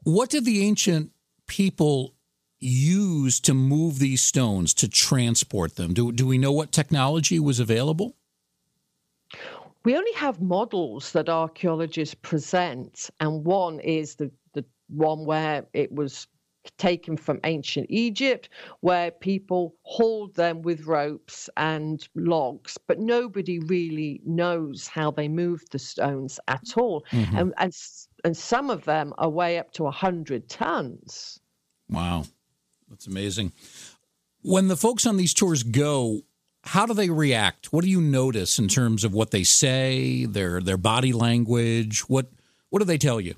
[0.04, 1.12] What did the ancient
[1.48, 2.14] people
[2.60, 5.94] use to move these stones, to transport them?
[5.94, 8.16] Do, do we know what technology was available?
[9.86, 15.92] We only have models that archaeologists present, and one is the, the one where it
[15.94, 16.28] was
[16.78, 24.22] taken from ancient Egypt, where people hauled them with ropes and logs, but nobody really
[24.26, 27.06] knows how they moved the stones at all.
[27.12, 27.38] Mm-hmm.
[27.38, 27.74] And, and,
[28.24, 31.40] and some of them are way up to 100 tons.
[31.88, 32.26] Wow.
[32.90, 33.54] That's amazing.
[34.42, 36.22] When the folks on these tours go,
[36.66, 37.72] how do they react?
[37.72, 42.02] What do you notice in terms of what they say, their their body language?
[42.02, 42.32] What
[42.70, 43.36] what do they tell you?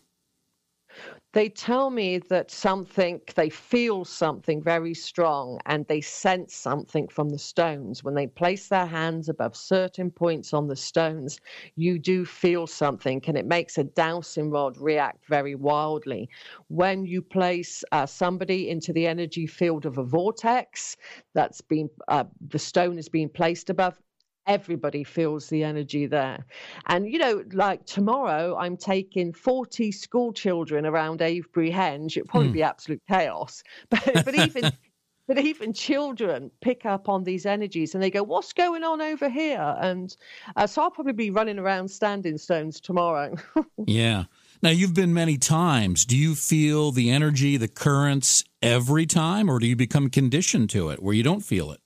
[1.37, 7.29] They tell me that something, they feel something very strong and they sense something from
[7.29, 8.03] the stones.
[8.03, 11.39] When they place their hands above certain points on the stones,
[11.75, 16.27] you do feel something and it makes a dowsing rod react very wildly.
[16.69, 20.97] When you place uh, somebody into the energy field of a vortex,
[21.35, 24.01] that's been, uh, the stone is being placed above,
[24.47, 26.45] everybody feels the energy there.
[26.87, 32.17] And, you know, like tomorrow, I'm taking 40 school children around Avebury Henge.
[32.17, 32.53] It'd probably mm.
[32.53, 33.63] be absolute chaos.
[33.89, 34.71] But, but even.
[35.27, 39.29] but even children pick up on these energies and they go, What's going on over
[39.29, 39.75] here?
[39.79, 40.15] And
[40.55, 43.35] uh, so I'll probably be running around standing stones tomorrow.
[43.85, 44.23] yeah.
[44.63, 46.05] Now, you've been many times.
[46.05, 50.89] Do you feel the energy, the currents every time, or do you become conditioned to
[50.89, 51.81] it where you don't feel it?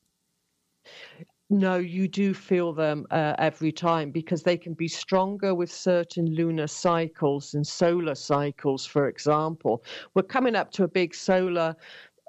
[1.52, 6.26] No, you do feel them uh, every time because they can be stronger with certain
[6.34, 9.84] lunar cycles and solar cycles, for example.
[10.14, 11.76] We're coming up to a big solar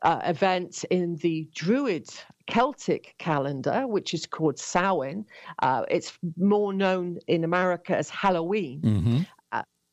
[0.02, 2.08] uh, event in the Druid
[2.48, 5.24] Celtic calendar, which is called Samhain.
[5.60, 8.80] Uh, it's more known in America as Halloween.
[8.80, 9.22] Mm-hmm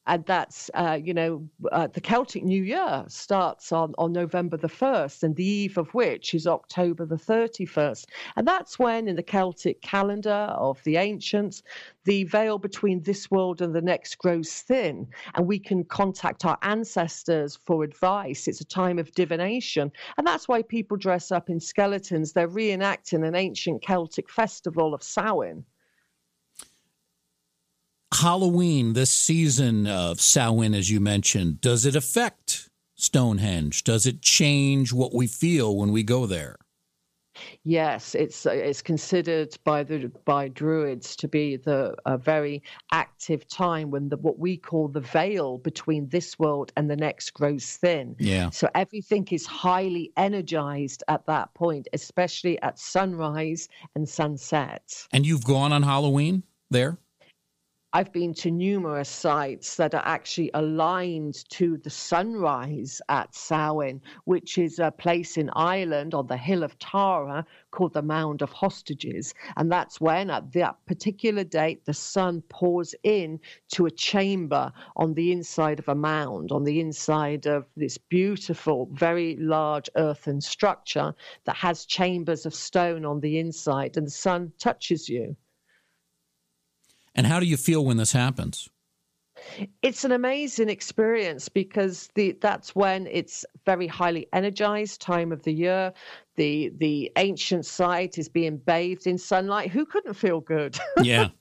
[0.10, 4.68] and that's uh, you know uh, the Celtic New Year starts on on November the
[4.68, 9.16] first, and the eve of which is October the thirty first, and that's when in
[9.16, 11.62] the Celtic calendar of the ancients,
[12.06, 16.58] the veil between this world and the next grows thin, and we can contact our
[16.64, 18.48] ancestors for advice.
[18.48, 22.34] It's a time of divination, and that's why people dress up in skeletons.
[22.34, 25.66] They're reenacting an ancient Celtic festival of Samhain.
[28.20, 33.86] Halloween, this season of Samhain, as you mentioned, does it affect Stonehenge?
[33.86, 36.58] Does it change what we feel when we go there?
[37.64, 43.48] Yes, it's uh, it's considered by the by Druids to be the a very active
[43.48, 47.78] time when the what we call the veil between this world and the next grows
[47.78, 48.18] thin.
[48.20, 48.50] Yeah.
[48.50, 55.08] So everything is highly energized at that point, especially at sunrise and sunset.
[55.14, 56.98] And you've gone on Halloween there?
[57.92, 64.60] I've been to numerous sites that are actually aligned to the sunrise at Samhain, which
[64.60, 69.34] is a place in Ireland on the hill of Tara called the Mound of Hostages.
[69.58, 75.16] And that's when, at that particular date, the sun pours in to a chamber on
[75.16, 81.16] the inside of a mound, on the inside of this beautiful, very large earthen structure
[81.46, 85.36] that has chambers of stone on the inside, and the sun touches you.
[87.20, 88.70] And how do you feel when this happens?
[89.82, 95.52] It's an amazing experience because the that's when it's very highly energized time of the
[95.52, 95.92] year.
[96.38, 99.70] The the ancient site is being bathed in sunlight.
[99.70, 100.80] Who couldn't feel good?
[101.04, 101.32] yeah.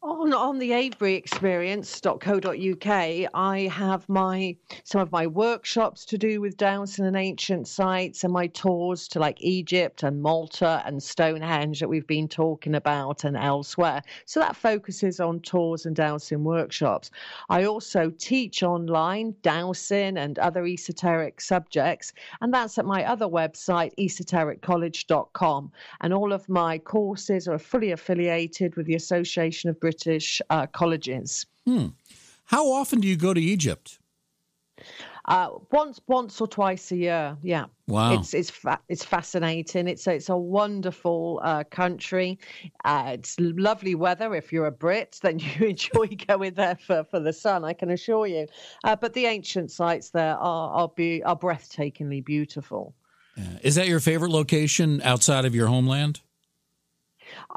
[0.00, 7.04] On on the aveburyexperience.co.uk, I have my some of my workshops to do with dowsing
[7.04, 12.06] and ancient sites and my tours to like Egypt and Malta and Stonehenge that we've
[12.06, 14.02] been talking about and elsewhere.
[14.24, 17.10] So that focuses on tours and dowsing workshops.
[17.48, 23.96] I also teach online dowsing and other esoteric subjects, and that's at my other website,
[23.98, 25.72] esotericcollege.com.
[26.02, 31.46] And all of my courses are fully affiliated with the Association of British uh, Colleges.
[31.64, 31.86] Hmm.
[32.44, 33.98] How often do you go to Egypt?
[35.24, 37.36] Uh, once, once or twice a year.
[37.42, 37.66] Yeah.
[37.86, 38.12] Wow.
[38.12, 39.88] It's it's fa- it's fascinating.
[39.88, 42.38] It's a, it's a wonderful uh, country.
[42.84, 44.34] Uh, it's lovely weather.
[44.34, 47.64] If you're a Brit, then you enjoy going there for, for the sun.
[47.64, 48.46] I can assure you.
[48.84, 52.94] Uh, but the ancient sites there are are, be, are breathtakingly beautiful.
[53.62, 56.20] Is that your favorite location outside of your homeland?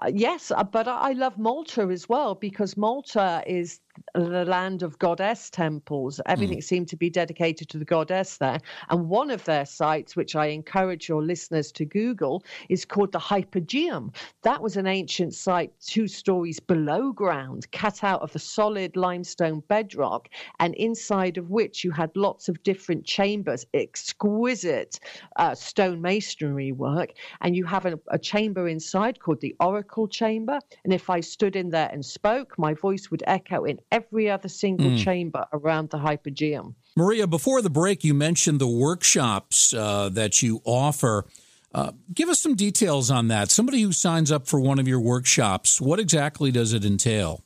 [0.01, 3.79] Uh, yes, uh, but I love Malta as well because Malta is
[4.13, 6.19] the land of goddess temples.
[6.25, 6.63] Everything mm.
[6.63, 8.59] seemed to be dedicated to the goddess there.
[8.89, 13.19] And one of their sites, which I encourage your listeners to Google, is called the
[13.19, 14.13] Hypogeum.
[14.43, 19.61] That was an ancient site two stories below ground, cut out of the solid limestone
[19.67, 20.29] bedrock,
[20.59, 24.99] and inside of which you had lots of different chambers, exquisite
[25.35, 27.13] uh, stone masonry work.
[27.41, 30.59] And you have a, a chamber inside called the Oracle Chamber.
[30.83, 34.49] And if I stood in there and spoke, my voice would echo in every other
[34.49, 34.97] single mm.
[34.97, 36.75] chamber around the hypogeum.
[36.95, 41.25] Maria, before the break, you mentioned the workshops uh, that you offer.
[41.73, 43.49] Uh, give us some details on that.
[43.49, 47.43] Somebody who signs up for one of your workshops, what exactly does it entail?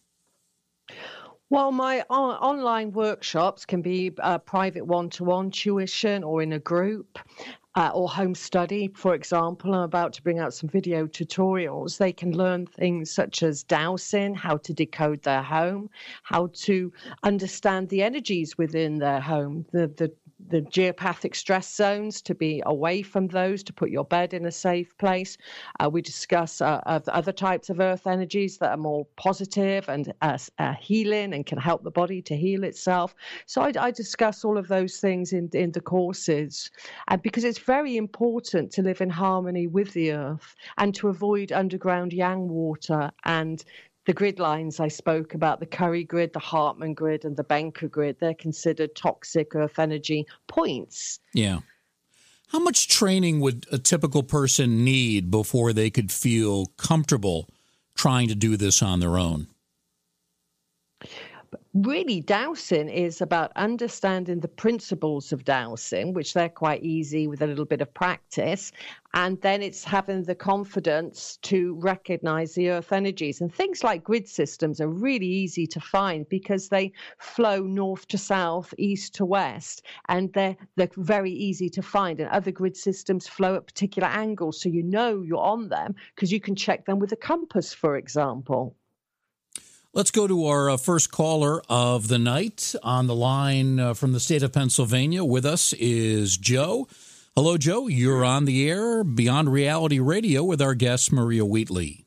[1.49, 6.53] Well, my on- online workshops can be a private one to one tuition or in
[6.53, 7.19] a group
[7.75, 9.73] uh, or home study, for example.
[9.73, 11.97] I'm about to bring out some video tutorials.
[11.97, 15.89] They can learn things such as dowsing, how to decode their home,
[16.23, 16.91] how to
[17.23, 20.11] understand the energies within their home, the, the
[20.49, 24.51] the geopathic stress zones to be away from those to put your bed in a
[24.51, 25.37] safe place.
[25.79, 30.37] Uh, we discuss uh, other types of earth energies that are more positive and uh,
[30.59, 33.15] uh, healing and can help the body to heal itself.
[33.45, 36.69] So I, I discuss all of those things in, in the courses
[37.07, 41.51] and because it's very important to live in harmony with the earth and to avoid
[41.51, 43.63] underground yang water and
[44.05, 47.89] the grid lines I spoke about, the Curry grid, the Hartmann grid, and the Benker
[47.89, 51.19] grid, they're considered toxic earth energy points.
[51.33, 51.59] Yeah.
[52.49, 57.49] How much training would a typical person need before they could feel comfortable
[57.95, 59.47] trying to do this on their own?
[61.75, 67.47] really dowsing is about understanding the principles of dowsing which they're quite easy with a
[67.47, 68.71] little bit of practice
[69.15, 74.27] and then it's having the confidence to recognize the earth energies and things like grid
[74.27, 79.83] systems are really easy to find because they flow north to south east to west
[80.09, 84.61] and they're they're very easy to find and other grid systems flow at particular angles
[84.61, 87.97] so you know you're on them because you can check them with a compass for
[87.97, 88.75] example
[89.93, 94.11] Let's go to our uh, first caller of the night on the line uh, from
[94.11, 95.23] the state of Pennsylvania.
[95.23, 96.89] With us is Joe.
[97.37, 97.87] Hello, Joe.
[97.87, 102.05] You're on the air Beyond Reality Radio with our guest, Maria Wheatley.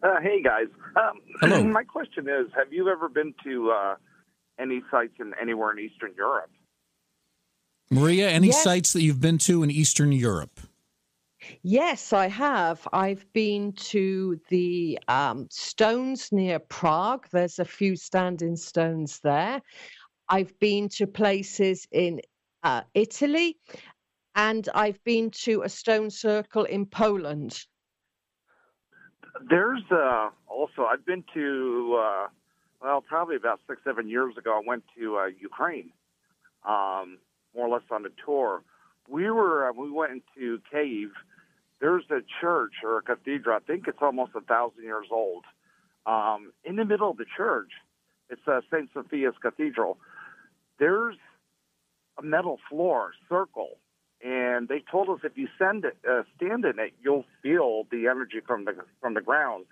[0.00, 0.66] Uh, hey, guys.
[0.94, 1.64] Um, Hello.
[1.64, 3.94] My question is Have you ever been to uh,
[4.60, 6.50] any sites in anywhere in Eastern Europe?
[7.90, 8.62] Maria, any yes.
[8.62, 10.60] sites that you've been to in Eastern Europe?
[11.62, 12.86] Yes, I have.
[12.92, 17.26] I've been to the um, stones near Prague.
[17.32, 19.60] There's a few standing stones there.
[20.28, 22.20] I've been to places in
[22.66, 23.56] uh, Italy,
[24.36, 27.64] and I've been to a stone circle in Poland.
[29.50, 32.26] There's uh, also, I've been to, uh,
[32.80, 35.90] well, probably about six, seven years ago, I went to uh, Ukraine,
[36.64, 37.18] um,
[37.54, 38.62] more or less on a tour.
[39.08, 41.10] We were, uh, we went into Kiev
[41.80, 43.56] there's a church or a cathedral.
[43.56, 45.44] I think it's almost a thousand years old.
[46.06, 47.70] Um, in the middle of the church,
[48.30, 48.88] it's uh, St.
[48.94, 49.98] Sophia's Cathedral.
[50.78, 51.16] There's
[52.18, 53.78] a metal floor, circle,
[54.24, 58.08] and they told us if you send it, uh, stand in it, you'll feel the
[58.08, 59.66] energy from the from the ground.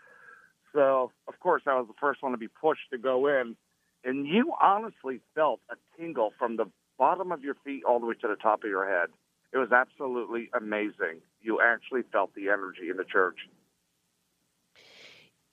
[0.73, 3.57] So, of course, I was the first one to be pushed to go in,
[4.05, 6.67] and you honestly felt a tingle from the
[6.99, 9.09] bottom of your feet all the way to the top of your head.
[9.53, 11.21] It was absolutely amazing.
[11.41, 13.39] You actually felt the energy in the church.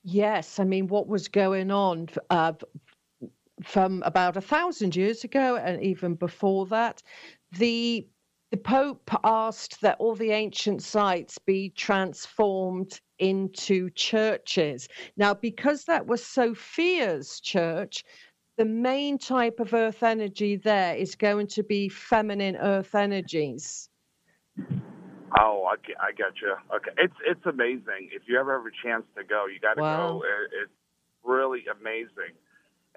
[0.04, 2.54] Yes, I mean, what was going on uh,
[3.64, 7.04] from about a thousand years ago and even before that,
[7.52, 8.08] the
[8.52, 14.90] the Pope asked that all the ancient sites be transformed into churches.
[15.16, 18.04] Now, because that was Sophia's church,
[18.58, 23.90] the main type of earth energy there is going to be feminine earth energies.
[25.40, 26.54] Oh, I get, I get you.
[26.76, 28.10] Okay, it's it's amazing.
[28.12, 30.20] If you ever have a chance to go, you got to wow.
[30.20, 30.24] go.
[30.24, 30.72] It, it's
[31.24, 32.36] really amazing.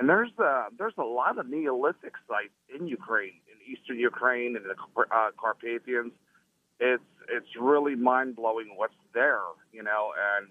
[0.00, 4.64] And there's uh, there's a lot of Neolithic sites in Ukraine, in eastern Ukraine, and
[4.64, 4.76] the
[5.10, 6.12] uh, Carpathians.
[6.80, 9.40] It's it's really mind blowing what's there,
[9.72, 10.12] you know.
[10.38, 10.48] And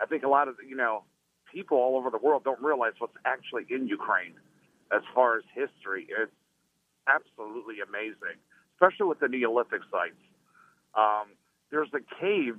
[0.00, 1.04] I think a lot of you know
[1.52, 4.34] people all over the world don't realize what's actually in Ukraine
[4.92, 6.06] as far as history.
[6.08, 6.32] It's
[7.06, 8.38] absolutely amazing,
[8.74, 10.20] especially with the Neolithic sites.
[10.94, 11.36] Um,
[11.70, 12.56] there's a cave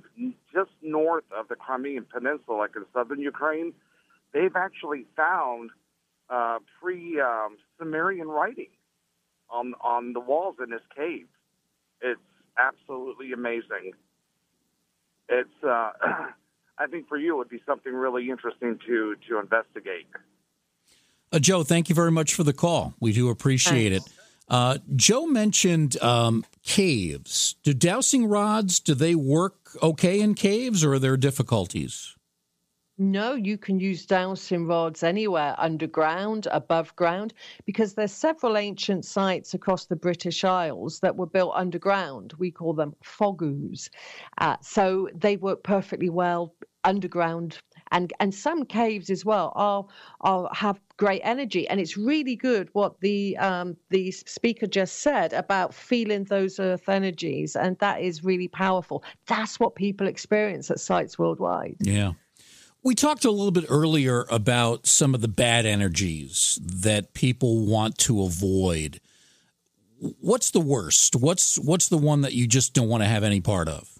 [0.52, 3.74] just north of the Crimean Peninsula, like in southern Ukraine.
[4.32, 5.70] They've actually found
[6.30, 8.70] uh, pre um, Sumerian writing
[9.52, 11.26] on on the walls in this cave.
[12.00, 12.20] It's
[12.58, 13.92] absolutely amazing.
[15.28, 15.92] It's uh,
[16.78, 20.06] I think for you it would be something really interesting to to investigate.
[21.32, 22.94] Uh, Joe, thank you very much for the call.
[23.00, 24.06] We do appreciate Thanks.
[24.06, 24.12] it.
[24.48, 27.54] Uh, Joe mentioned um, caves.
[27.62, 32.16] Do dowsing rods do they work okay in caves, or are there difficulties?
[33.02, 37.34] No, you can use dowsing rods anywhere, underground, above ground,
[37.66, 42.32] because there's several ancient sites across the British Isles that were built underground.
[42.38, 43.90] We call them fogous.
[44.38, 47.58] Uh, so they work perfectly well underground
[47.92, 49.86] and and some caves as well are
[50.22, 55.32] are have great energy and it's really good what the um the speaker just said
[55.32, 60.80] about feeling those earth energies and that is really powerful that's what people experience at
[60.80, 62.10] sites worldwide yeah
[62.82, 67.98] we talked a little bit earlier about some of the bad energies that people want
[67.98, 69.00] to avoid.
[70.20, 71.14] What's the worst?
[71.14, 73.91] What's what's the one that you just don't want to have any part of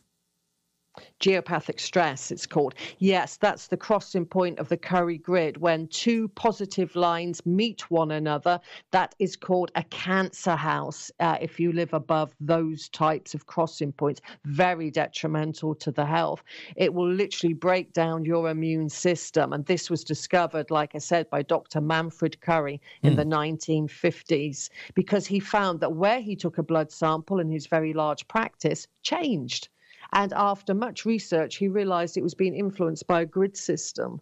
[1.23, 2.75] geopathic stress, it's called.
[2.99, 5.57] Yes, that's the crossing point of the Curry grid.
[5.57, 8.59] When two positive lines meet one another,
[8.91, 11.13] that is called a cancer house.
[11.21, 16.43] Uh, if you live above those types of crossing points, very detrimental to the health.
[16.77, 19.53] It will literally break down your immune system.
[19.53, 21.81] And this was discovered, like I said, by Dr.
[21.81, 23.17] Manfred Curry in mm.
[23.17, 27.93] the 1950s, because he found that where he took a blood sample in his very
[27.93, 29.69] large practice changed.
[30.13, 34.21] And after much research, he realized it was being influenced by a grid system.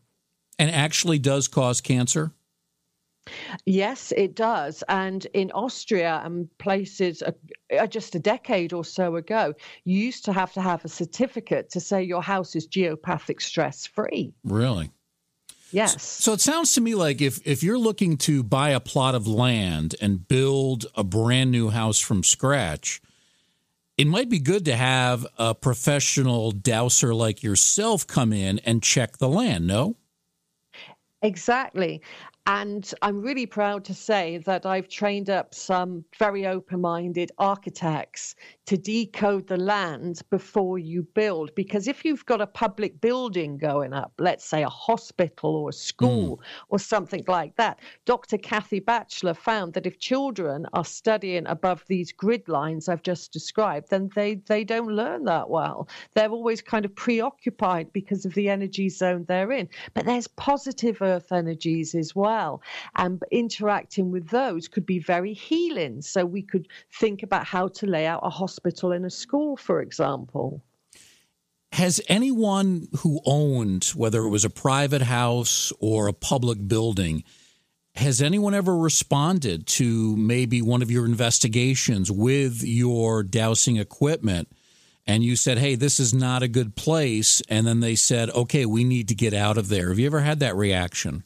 [0.58, 2.32] And actually does cause cancer?
[3.66, 4.82] Yes, it does.
[4.88, 7.32] And in Austria and places uh,
[7.78, 11.70] uh, just a decade or so ago, you used to have to have a certificate
[11.70, 14.32] to say your house is geopathic stress free.
[14.44, 14.90] Really?
[15.72, 16.02] Yes.
[16.02, 19.26] So it sounds to me like if, if you're looking to buy a plot of
[19.26, 23.00] land and build a brand new house from scratch,
[24.00, 29.18] it might be good to have a professional dowser like yourself come in and check
[29.18, 29.94] the land, no?
[31.20, 32.00] Exactly.
[32.46, 38.34] And I'm really proud to say that I've trained up some very open minded architects
[38.66, 41.54] to decode the land before you build.
[41.54, 45.72] Because if you've got a public building going up, let's say a hospital or a
[45.72, 46.44] school mm.
[46.70, 48.38] or something like that, Dr.
[48.38, 53.90] Käthe Bachler found that if children are studying above these grid lines I've just described,
[53.90, 55.88] then they, they don't learn that well.
[56.14, 59.68] They're always kind of preoccupied because of the energy zone they're in.
[59.92, 62.29] But there's positive earth energies as well.
[62.96, 66.02] And interacting with those could be very healing.
[66.02, 69.80] So we could think about how to lay out a hospital in a school, for
[69.80, 70.62] example.
[71.72, 77.22] Has anyone who owned, whether it was a private house or a public building,
[77.94, 84.48] has anyone ever responded to maybe one of your investigations with your dowsing equipment?
[85.06, 87.42] And you said, hey, this is not a good place.
[87.48, 89.88] And then they said, okay, we need to get out of there.
[89.88, 91.24] Have you ever had that reaction?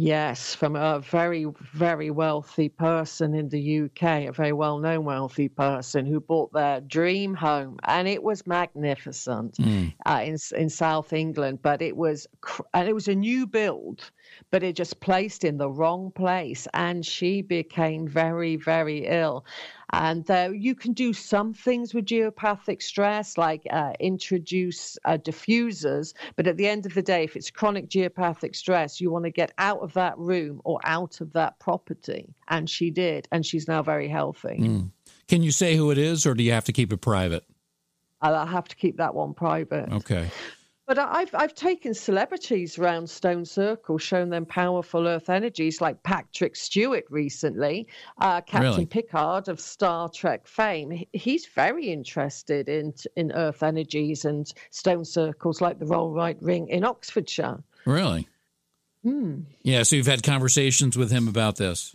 [0.00, 1.44] Yes, from a very,
[1.74, 6.80] very wealthy person in the UK, a very well known wealthy person who bought their
[6.80, 7.80] dream home.
[7.82, 9.92] And it was magnificent mm.
[10.06, 12.28] uh, in, in South England, but it was,
[12.74, 14.12] and it was a new build
[14.50, 16.66] but it just placed in the wrong place.
[16.74, 19.44] And she became very, very ill.
[19.92, 26.12] And uh, you can do some things with geopathic stress, like uh, introduce uh, diffusers.
[26.36, 29.30] But at the end of the day, if it's chronic geopathic stress, you want to
[29.30, 32.34] get out of that room or out of that property.
[32.48, 33.28] And she did.
[33.32, 34.58] And she's now very healthy.
[34.58, 34.90] Mm.
[35.26, 37.44] Can you say who it is, or do you have to keep it private?
[38.20, 39.92] I'll have to keep that one private.
[39.92, 40.28] Okay.
[40.88, 46.56] But I've I've taken celebrities around Stone Circle, shown them powerful Earth energies, like Patrick
[46.56, 47.86] Stewart recently,
[48.22, 48.86] uh, Captain Really?
[48.86, 51.04] Picard of Star Trek fame.
[51.12, 56.84] He's very interested in in Earth energies and stone circles, like the Rollright Ring in
[56.84, 57.62] Oxfordshire.
[57.84, 58.26] Really?
[59.02, 59.40] Hmm.
[59.60, 59.82] Yeah.
[59.82, 61.94] So you've had conversations with him about this.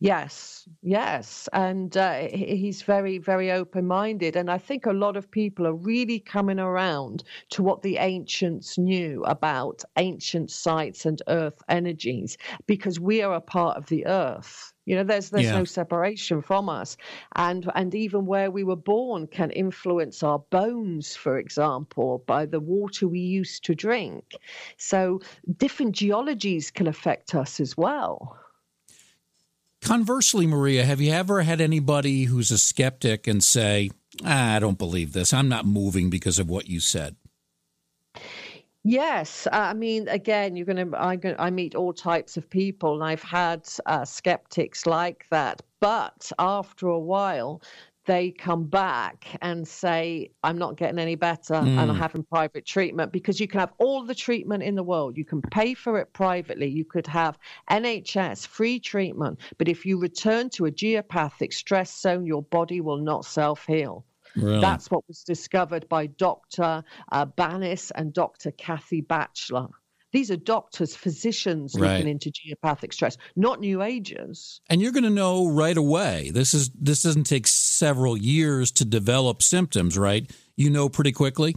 [0.00, 5.66] Yes, yes, and uh, he's very, very open-minded, and I think a lot of people
[5.66, 12.36] are really coming around to what the ancients knew about ancient sites and earth energies,
[12.66, 14.72] because we are a part of the earth.
[14.86, 15.54] You know, there's there's Yeah.
[15.54, 16.96] no separation from us,
[17.36, 22.60] and and even where we were born can influence our bones, for example, by the
[22.60, 24.36] water we used to drink.
[24.76, 25.20] So
[25.56, 28.38] different geologies can affect us as well.
[29.84, 33.90] Conversely, Maria, have you ever had anybody who's a skeptic and say,
[34.24, 35.34] I don't believe this.
[35.34, 37.16] I'm not moving because of what you said?
[38.82, 40.96] Yes, uh, I mean, again, you're going to.
[40.96, 45.60] I I meet all types of people, and I've had uh, skeptics like that.
[45.80, 47.60] But after a while,
[48.06, 51.98] they come back and say, "I'm not getting any better, and I'm Mm.
[51.98, 55.40] having private treatment." Because you can have all the treatment in the world, you can
[55.42, 57.38] pay for it privately, you could have
[57.70, 62.98] NHS free treatment, but if you return to a geopathic stress zone, your body will
[62.98, 64.04] not self heal.
[64.36, 64.60] Really?
[64.60, 66.82] That's what was discovered by Dr.
[67.12, 68.50] Uh, Banis and Dr.
[68.52, 69.68] Käthe Bachler.
[70.12, 71.90] These are doctors, physicians Right.
[71.90, 74.60] looking into geopathic stress, not New Agers.
[74.70, 76.30] and you're going to know right away.
[76.32, 80.30] This is this doesn't take several years to develop symptoms, right?
[80.56, 81.54] You know pretty quickly.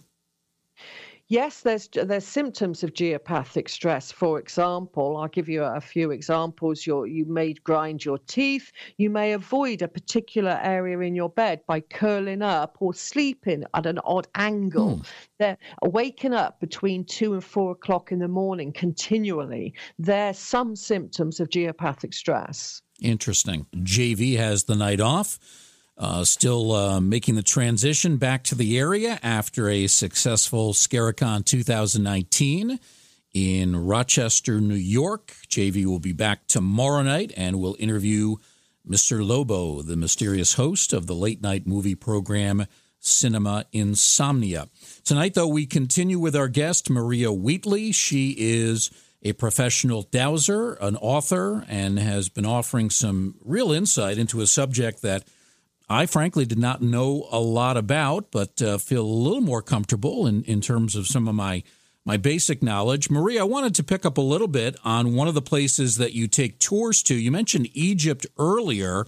[1.30, 4.14] Yes, there's there's symptoms of geopathic stress.
[4.14, 6.88] For example, I'll give you a few examples.
[6.88, 8.72] you you may grind your teeth.
[8.98, 13.86] You may avoid a particular area in your bed by curling up or sleeping at
[13.86, 14.98] an odd angle.
[14.98, 15.02] Hmm.
[15.38, 19.74] They're waking up between two and four o'clock in the morning continually.
[20.00, 22.82] They're some symptoms of geopathic stress.
[23.02, 23.66] Interesting.
[23.76, 25.40] JV has the night off.
[25.98, 32.80] Uh, still uh, making the transition back to the area after a successful Scaricon 2019
[33.34, 35.34] in Rochester, New York.
[35.48, 38.36] JV will be back tomorrow night and will interview
[38.88, 39.26] Mr.
[39.26, 42.68] Lobo, the mysterious host of the late night movie program
[43.00, 44.68] Cinema Insomnia.
[45.04, 47.92] Tonight, though, we continue with our guest, Maria Wheatley.
[47.92, 48.92] She is
[49.24, 55.02] a professional dowser, an author, and has been offering some real insight into a subject
[55.02, 55.28] that
[55.90, 60.28] I frankly did not know a lot about, but uh, feel a little more comfortable
[60.28, 61.64] in, in terms of some of my
[62.04, 63.10] my basic knowledge.
[63.10, 66.14] Maria, I wanted to pick up a little bit on one of the places that
[66.14, 67.14] you take tours to.
[67.14, 69.06] You mentioned Egypt earlier,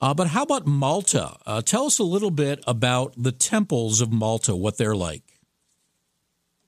[0.00, 1.36] uh, but how about Malta?
[1.46, 5.22] Uh, tell us a little bit about the temples of Malta, what they're like.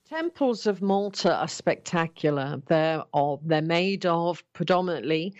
[0.09, 2.63] Temples of Malta are spectacular.
[2.67, 5.35] They're of, they're made of predominantly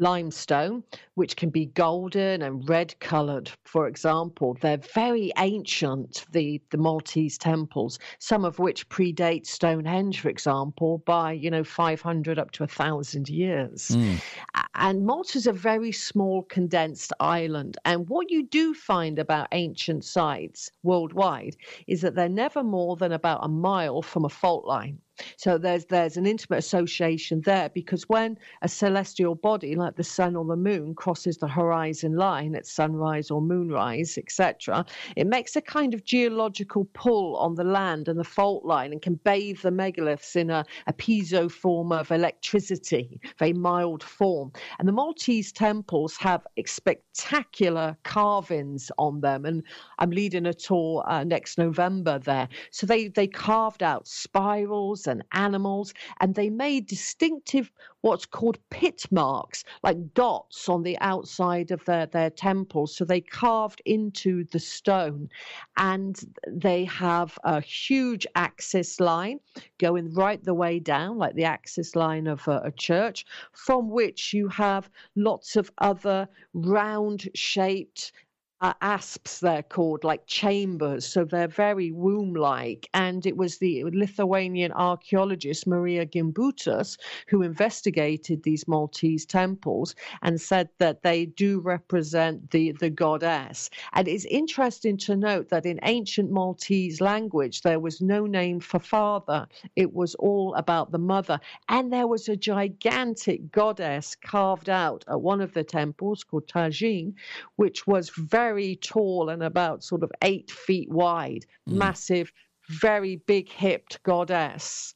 [0.00, 0.82] limestone,
[1.14, 4.56] which can be golden and red colored, for example.
[4.60, 11.32] They're very ancient, the, the Maltese temples, some of which predate Stonehenge, for example, by,
[11.32, 13.88] you know, 500 up to 1,000 years.
[13.88, 14.16] Hmm.
[14.56, 17.76] A- And Malta's a very small, condensed island.
[17.84, 23.12] And what you do find about ancient sites worldwide is that they're never more than
[23.12, 24.98] about a mile from a fault line.
[25.36, 30.36] So there's there's an intimate association there because when a celestial body like the sun
[30.36, 34.84] or the moon crosses the horizon line at sunrise or moonrise, etc.,
[35.16, 39.02] it makes a kind of geological pull on the land and the fault line and
[39.02, 44.52] can bathe the megaliths in a, a piezo form of electricity, very mild form.
[44.78, 49.62] And the Maltese temples have spectacular carvings on them, and
[49.98, 52.48] I'm leading a tour uh, next November there.
[52.70, 59.04] So they they carved out spirals and animals, and they made distinctive what's called pit
[59.10, 62.96] marks, like dots on the outside of their their temples.
[62.96, 65.28] So they carved into the stone,
[65.76, 69.40] and they have a huge axis line
[69.78, 74.32] going right the way down, like the axis line of a, a church, from which
[74.32, 78.12] you have lots of other round shaped
[78.60, 83.84] uh, apses they're called like chambers so they're very womb like and it was the
[83.84, 86.98] lithuanian archaeologist marija gimbutas
[87.28, 93.70] who investigated these maltese temples and said that they do represent the the goddess.
[93.92, 98.78] And it's interesting to note that in ancient maltese language there was no name for
[98.78, 99.46] father.
[99.76, 101.38] It was all about the mother.
[101.68, 107.14] And there was a gigantic goddess carved out at one of the temples called Tarxien
[107.56, 112.32] which was very tall and about sort of eight feet wide, massive,
[112.68, 114.94] very big hipped goddess.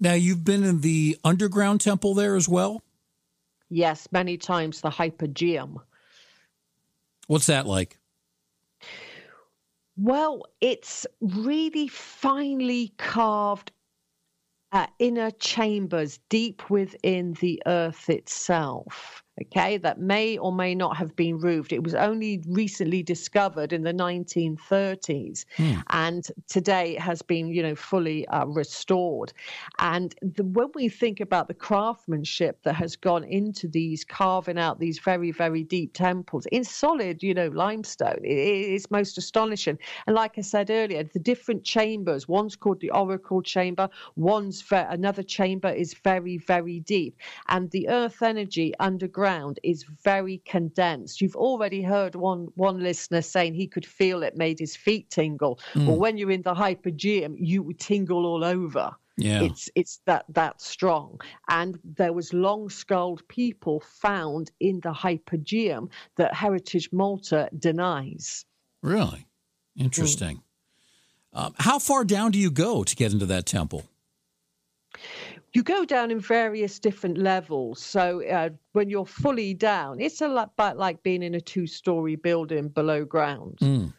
[0.00, 2.82] Now, you've been in the underground temple there as well?
[3.68, 5.76] Yes, many times the Hypogeum.
[7.26, 7.98] What's that like?
[9.96, 13.72] Well, it's really finely carved
[14.72, 21.16] uh, inner chambers deep within the earth itself okay, that may or may not have
[21.16, 21.72] been roofed.
[21.72, 25.74] It was only recently discovered in the 1930s, hmm.
[25.90, 29.32] and today it has been, you know, fully uh, restored.
[29.78, 34.78] And the, when we think about the craftsmanship that has gone into these carving out
[34.78, 39.78] these very, very deep temples in solid, you know, limestone, it is most astonishing.
[40.06, 44.76] And like I said earlier, the different chambers, one's called the Oracle Chamber, one's ve-
[44.88, 47.16] another chamber is very, very deep,
[47.48, 49.29] and the earth energy underground
[49.62, 51.20] is very condensed.
[51.20, 55.58] You've already heard one one listener saying he could feel it made his feet tingle.
[55.74, 55.86] Mm.
[55.86, 58.90] Well, when you're in the hypogeum, you tingle all over.
[59.16, 59.42] Yeah.
[59.42, 61.20] It's it's that that strong.
[61.48, 68.44] And there was long skulled people found in the hypogeum that Heritage Malta denies.
[68.82, 69.26] Really?
[69.76, 70.36] Interesting.
[70.36, 70.42] Mm.
[71.32, 73.84] Um, how far down do you go to get into that temple?
[75.52, 77.80] You go down in various different levels.
[77.80, 82.68] So uh, when you're fully down, it's a lot like being in a two-story building
[82.68, 83.58] below ground.
[83.60, 83.92] Mm.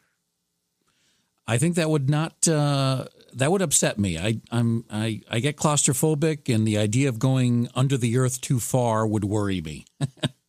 [1.47, 4.18] I think that would not uh, that would upset me.
[4.18, 8.60] I I'm I, I get claustrophobic, and the idea of going under the earth too
[8.60, 9.86] far would worry me.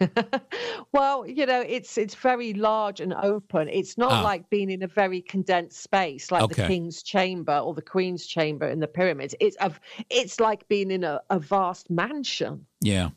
[0.92, 3.68] well, you know, it's it's very large and open.
[3.68, 4.22] It's not ah.
[4.22, 6.62] like being in a very condensed space like okay.
[6.62, 9.34] the king's chamber or the queen's chamber in the pyramids.
[9.40, 9.72] It's a,
[10.08, 12.66] it's like being in a, a vast mansion.
[12.80, 13.10] Yeah.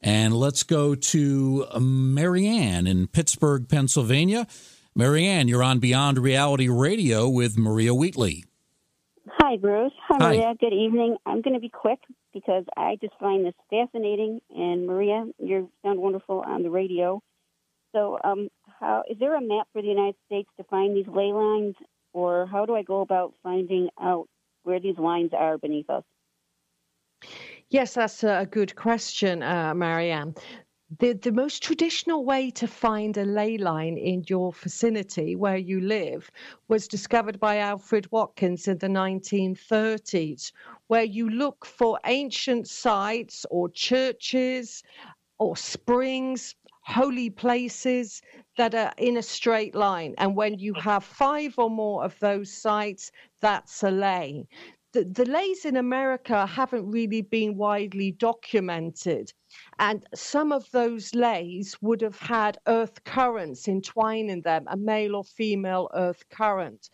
[0.00, 4.46] And let's go to uh, Marianne in Pittsburgh, Pennsylvania.
[4.94, 8.44] Marianne, you're on Beyond Reality Radio with Maria Wheatley.
[9.38, 9.92] Hi, Bruce.
[10.08, 10.54] Hi, Hi, Maria.
[10.60, 11.16] Good evening.
[11.24, 12.00] I'm going to be quick
[12.34, 14.40] because I just find this fascinating.
[14.50, 17.22] And Maria, you sound wonderful on the radio.
[17.94, 18.48] So, um,
[18.80, 21.76] how is there a map for the United States to find these ley lines,
[22.12, 24.28] or how do I go about finding out
[24.64, 26.04] where these lines are beneath us?
[27.70, 30.34] Yes, that's a good question, uh, Marianne
[30.98, 35.80] the, the most traditional way to find a ley line in your vicinity where you
[35.80, 36.30] live
[36.68, 40.52] was discovered by Alfred Watkins in the 1930s,
[40.88, 44.82] where you look for ancient sites or churches
[45.38, 48.20] or springs, holy places
[48.58, 50.14] that are in a straight line.
[50.18, 50.82] And when you mm.
[50.82, 53.10] have five or more of those sites,
[53.40, 54.46] that's a ley.
[54.92, 59.32] The, the leys in America haven't really been widely documented.
[59.78, 65.24] And some of those lays would have had earth currents entwining them, a male or
[65.24, 66.90] female earth current.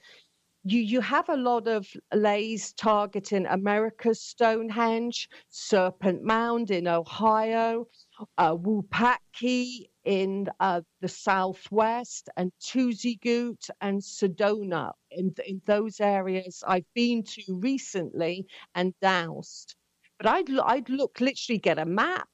[0.64, 7.86] You, you have a lot of lays targeting America's Stonehenge, Serpent Mound in Ohio,
[8.36, 14.92] uh, Wupatki in uh, the southwest, and Tuzigoot and Sedona.
[15.10, 19.76] In, in those areas I've been to recently and doused.
[20.18, 22.28] But I'd, I'd look, literally get a map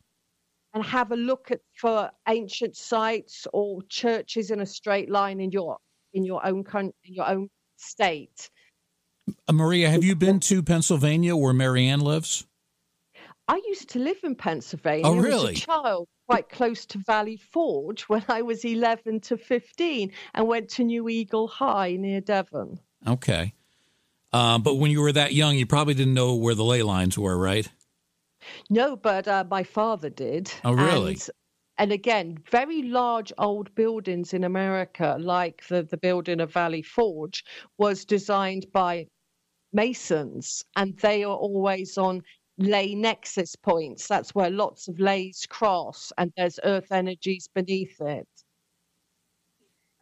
[0.77, 5.51] and have a look at for ancient sites or churches in a straight line in
[5.51, 5.79] your
[6.13, 8.51] in your own country, in your own state.
[9.49, 12.47] Uh, Maria, have you been to Pennsylvania where Marianne lives?
[13.49, 15.07] I used to live in Pennsylvania.
[15.07, 15.53] Oh, really?
[15.55, 20.47] As a child, quite close to Valley Forge when I was 11 to 15 and
[20.47, 22.79] went to New Eagle High near Devon.
[23.07, 23.55] Okay.
[24.31, 27.17] Uh, but when you were that young, you probably didn't know where the ley lines
[27.19, 27.67] were, right?
[28.71, 30.53] No, but uh, my father did.
[30.65, 31.13] Oh, really?
[31.13, 31.31] And,
[31.79, 37.45] and again, very large old buildings in America, like the, the building of Valley Forge,
[37.79, 39.07] was designed by
[39.73, 42.23] masons, and they are always on
[42.59, 44.09] ley nexus points.
[44.09, 48.27] That's where lots of leys cross, and there's earth energies beneath it.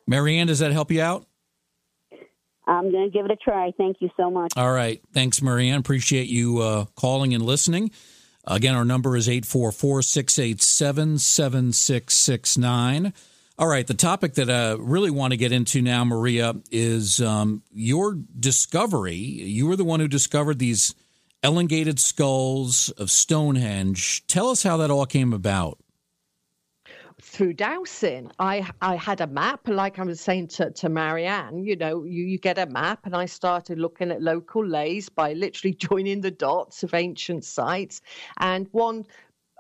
[0.06, 1.26] Marianne, does that help you out?
[2.66, 3.72] I'm going to give it a try.
[3.76, 4.52] Thank you so much.
[4.56, 5.02] All right.
[5.12, 5.78] Thanks, Marianne.
[5.78, 7.90] Appreciate you uh, calling and listening.
[8.46, 13.12] Again, our number is 844 687 7669.
[13.56, 17.62] All right, the topic that I really want to get into now, Maria, is um,
[17.72, 19.14] your discovery.
[19.14, 20.94] You were the one who discovered these
[21.42, 24.26] elongated skulls of Stonehenge.
[24.26, 25.78] Tell us how that all came about
[27.24, 28.30] through dowsing.
[28.38, 32.24] I I had a map, like I was saying to, to Marianne, you know, you,
[32.24, 36.30] you get a map, and I started looking at local lays by literally joining the
[36.30, 38.02] dots of ancient sites.
[38.38, 39.06] And one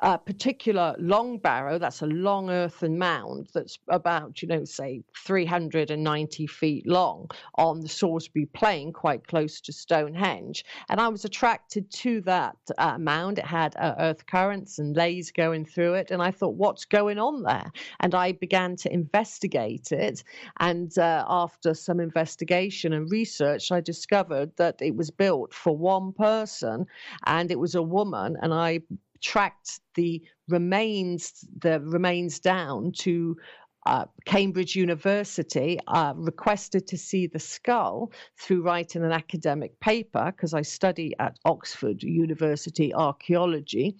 [0.02, 6.46] a particular long barrow, that's a long earthen mound that's about, you know, say 390
[6.46, 10.64] feet long on the Salisbury Plain, quite close to Stonehenge.
[10.88, 13.38] And I was attracted to that uh, mound.
[13.38, 16.10] It had uh, earth currents and lays going through it.
[16.10, 17.70] And I thought, what's going on there?
[18.00, 20.24] And I began to investigate it.
[20.58, 26.12] And uh, after some investigation and research, I discovered that it was built for one
[26.12, 26.86] person
[27.26, 28.36] and it was a woman.
[28.42, 28.80] And I
[29.24, 33.36] tracked the remains the remains down to
[33.86, 40.54] uh, Cambridge University uh, requested to see the skull through writing an academic paper because
[40.54, 43.96] I study at Oxford University archaeology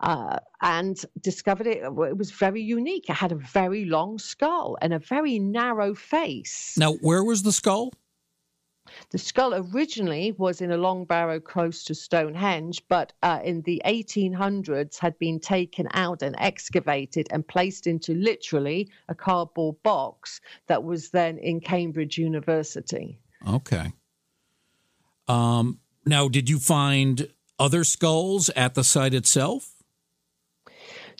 [0.00, 1.78] uh, and discovered it.
[1.82, 3.10] It was very unique.
[3.10, 6.74] It had a very long skull and a very narrow face.
[6.78, 7.92] Now, where was the skull?
[9.10, 13.82] The skull originally was in a long barrow close to Stonehenge, but uh, in the
[13.86, 20.82] 1800s had been taken out and excavated and placed into literally a cardboard box that
[20.82, 23.18] was then in Cambridge University.
[23.48, 23.92] Okay.
[25.28, 27.28] Um, now, did you find
[27.58, 29.75] other skulls at the site itself?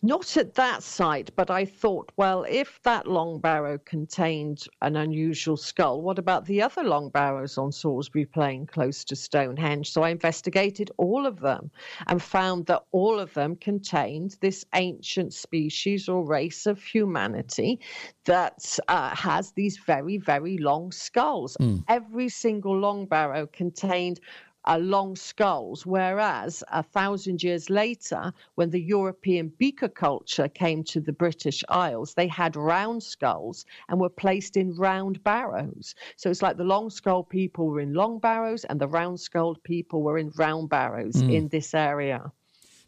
[0.07, 5.57] Not at that site, but I thought, well, if that long barrow contained an unusual
[5.57, 9.91] skull, what about the other long barrows on Salisbury Plain close to Stonehenge?
[9.91, 11.73] So I investigated all of them
[12.07, 17.81] and found that all of them contained this ancient species or race of humanity
[18.27, 21.57] that uh, has these very, very long skulls.
[21.61, 21.83] Mm.
[21.89, 24.21] Every single long barrow contained
[24.67, 31.01] uh, long skulls, whereas a thousand years later, when the European beaker culture came to
[31.01, 35.95] the British Isles, they had round skulls and were placed in round barrows.
[36.17, 39.63] So it's like the long skull people were in long barrows and the round skulled
[39.63, 41.33] people were in round barrows mm.
[41.33, 42.33] in this area.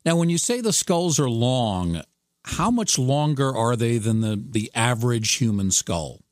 [0.05, 2.03] Now, when you say the skulls are long,
[2.45, 6.23] how much longer are they than the, the average human skull?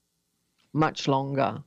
[0.72, 1.62] Much longer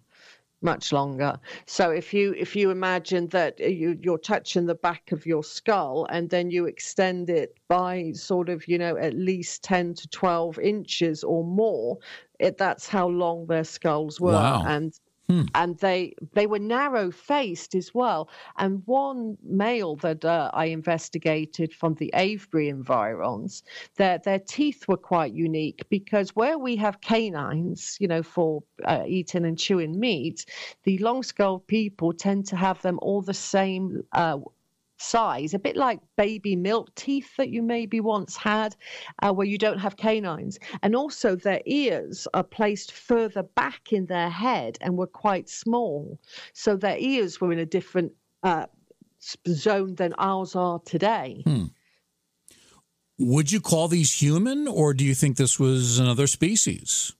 [0.61, 1.39] much longer.
[1.65, 5.43] So if you if you imagine that uh, you you're touching the back of your
[5.43, 10.07] skull and then you extend it by sort of you know at least ten to
[10.09, 11.97] twelve inches or more,
[12.39, 14.33] it, that's how long their skulls were.
[14.33, 14.63] Wow.
[14.65, 14.93] And
[15.29, 15.43] Hmm.
[15.53, 18.29] And they they were narrow faced as well.
[18.57, 23.63] And one male that uh, I investigated from the Avebury environs,
[23.97, 29.03] their their teeth were quite unique because where we have canines, you know, for uh,
[29.05, 30.45] eating and chewing meat,
[30.83, 34.39] the long skulled people tend to have them all the same uh,
[34.99, 38.75] size, a bit like baby milk teeth that you maybe once had,
[39.23, 40.59] uh, where you don't have canines.
[40.83, 46.19] And also, their ears are placed further back in their head and were quite small.
[46.53, 48.11] So their ears were in a different
[48.43, 48.67] uh,
[49.47, 51.41] zone than ours are today.
[51.45, 51.65] Hmm.
[53.17, 57.13] Would you call these human, or do you think this was another species?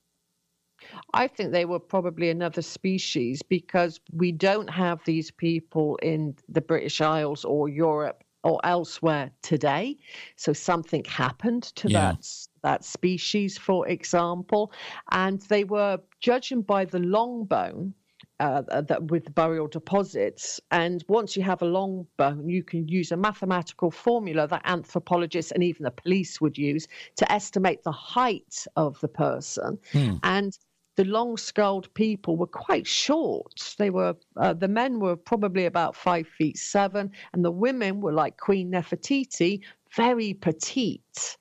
[1.14, 6.62] I think they were probably another species because we don't have these people in the
[6.62, 9.98] British Isles or Europe or elsewhere today.
[10.36, 12.00] So something happened to yeah.
[12.12, 12.28] that
[12.62, 14.72] that species, for example,
[15.12, 17.94] and they were judging by the long bone.
[18.42, 23.12] Uh, that with burial deposits, and once you have a long bone, you can use
[23.12, 26.88] a mathematical formula that anthropologists and even the police would use
[27.18, 29.78] to estimate the height of the person.
[29.92, 30.16] Hmm.
[30.24, 30.58] And
[31.00, 33.74] the long skulled people were quite short.
[33.78, 38.12] They were uh, the men were probably about five feet seven, and the women were
[38.12, 39.62] like Queen Nefertiti,
[39.96, 41.38] very petite.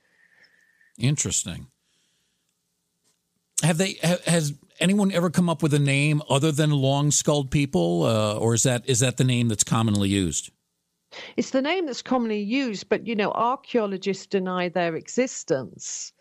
[0.97, 1.67] Interesting.
[3.65, 8.05] Have they has anyone ever come up with a name other than long skulled people,
[8.05, 10.53] uh, or is that is that the name that's commonly used?
[11.37, 16.13] It's the name that's commonly used, but you know, archaeologists deny their existence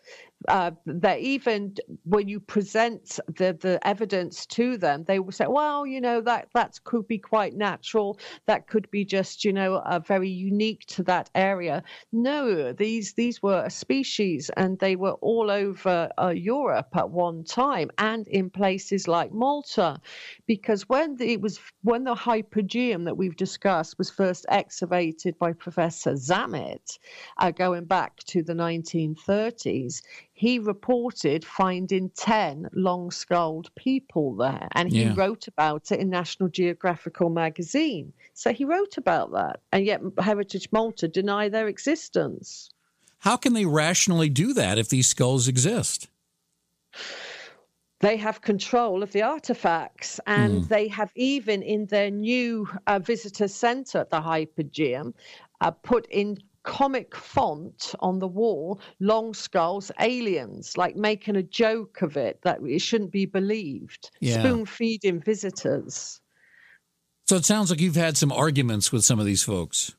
[0.46, 1.74] uh, that even
[2.04, 6.48] when you present the, the evidence to them, they will say, well, you know, that,
[6.54, 8.18] that could be quite natural.
[8.46, 11.82] That could be just, you know, uh, very unique to that area.
[12.12, 17.42] No, these, these were a species and they were all over uh, Europe at one
[17.42, 20.00] time and in places like Malta.
[20.46, 25.52] Because when the, it was, when the hypogeum that we've discussed was first excavated by
[25.52, 26.98] Professor Zammit,
[27.38, 30.02] uh, going back to the 1930s,
[30.38, 35.14] he reported finding 10 long skulled people there and he yeah.
[35.16, 38.12] wrote about it in National Geographical magazine.
[38.34, 42.70] So he wrote about that, and yet Heritage Malta deny their existence.
[43.18, 46.08] How can they rationally do that if these skulls exist?
[47.98, 50.68] They have control of the artifacts, and mm.
[50.68, 55.14] they have even in their new uh, visitor center at the Hypogeum
[55.60, 56.38] uh, put in
[56.68, 62.58] comic font on the wall, long skulls, aliens, like making a joke of it that
[62.62, 64.38] it shouldn't be believed, yeah.
[64.38, 66.20] spoon feeding visitors.
[67.26, 69.96] So it sounds like you've had some arguments with some of these folks.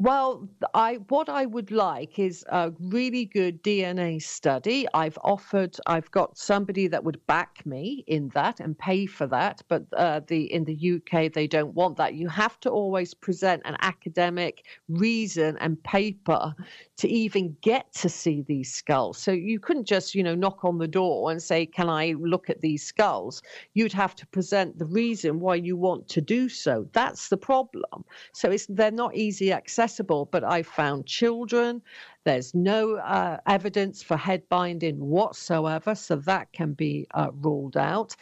[0.00, 4.88] Well, I what I would like is a really good DNA study.
[4.92, 9.62] I've offered, I've got somebody that would back me in that and pay for that,
[9.68, 12.14] but uh, the in the UK they don't want that.
[12.14, 16.54] You have to always present an academic reason and paper
[16.96, 19.18] to even get to see these skulls.
[19.18, 22.48] So you couldn't just, you know, knock on the door and say, "Can I look
[22.50, 23.42] at these skulls?"
[23.74, 26.88] You'd have to present the reason why you want to do so.
[26.92, 28.04] That's the problem.
[28.32, 30.26] So it's they're not easy accessible.
[30.30, 31.82] But I found children
[32.24, 38.16] there's no uh, evidence for head binding whatsoever, so that can be uh, ruled out.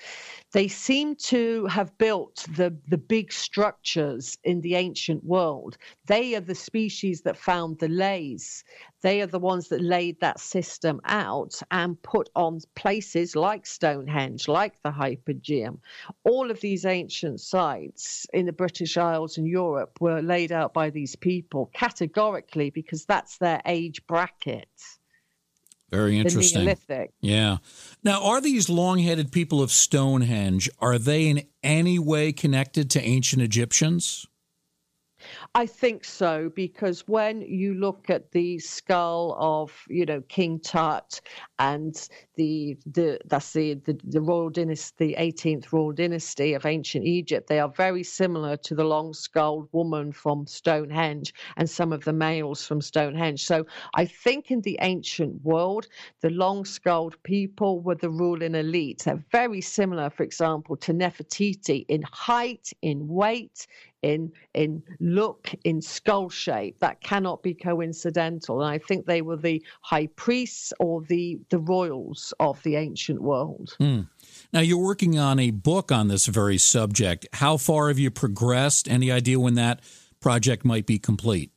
[0.52, 5.78] They seem to have built the, the big structures in the ancient world.
[6.06, 8.64] They are the species that found the lays.
[9.02, 14.48] They are the ones that laid that system out and put on places like Stonehenge,
[14.48, 15.78] like the Hypogeum.
[16.24, 20.90] All of these ancient sites in the British Isles and Europe were laid out by
[20.90, 24.68] these people categorically because that's their age bracket.
[25.90, 26.74] Very interesting.
[27.20, 27.58] Yeah.
[28.02, 33.42] Now, are these long-headed people of Stonehenge are they in any way connected to ancient
[33.42, 34.26] Egyptians?
[35.54, 41.20] I think so because when you look at the skull of you know King Tut
[41.58, 41.94] and
[42.34, 47.48] the the that's the the, the royal dynasty, the 18th royal dynasty of ancient Egypt,
[47.48, 52.66] they are very similar to the long-skulled woman from Stonehenge and some of the males
[52.66, 53.44] from Stonehenge.
[53.44, 55.86] So I think in the ancient world,
[56.20, 59.02] the long-skulled people were the ruling elite.
[59.04, 63.66] They're very similar, for example, to Nefertiti in height, in weight,
[64.02, 66.78] in in look, in skull shape.
[66.80, 68.60] That cannot be coincidental.
[68.62, 73.22] And I think they were the high priests or the the royals of the ancient
[73.22, 73.76] world.
[73.80, 74.08] Mm.
[74.52, 77.26] Now you're working on a book on this very subject.
[77.34, 78.88] How far have you progressed?
[78.88, 79.80] Any idea when that
[80.20, 81.50] project might be complete?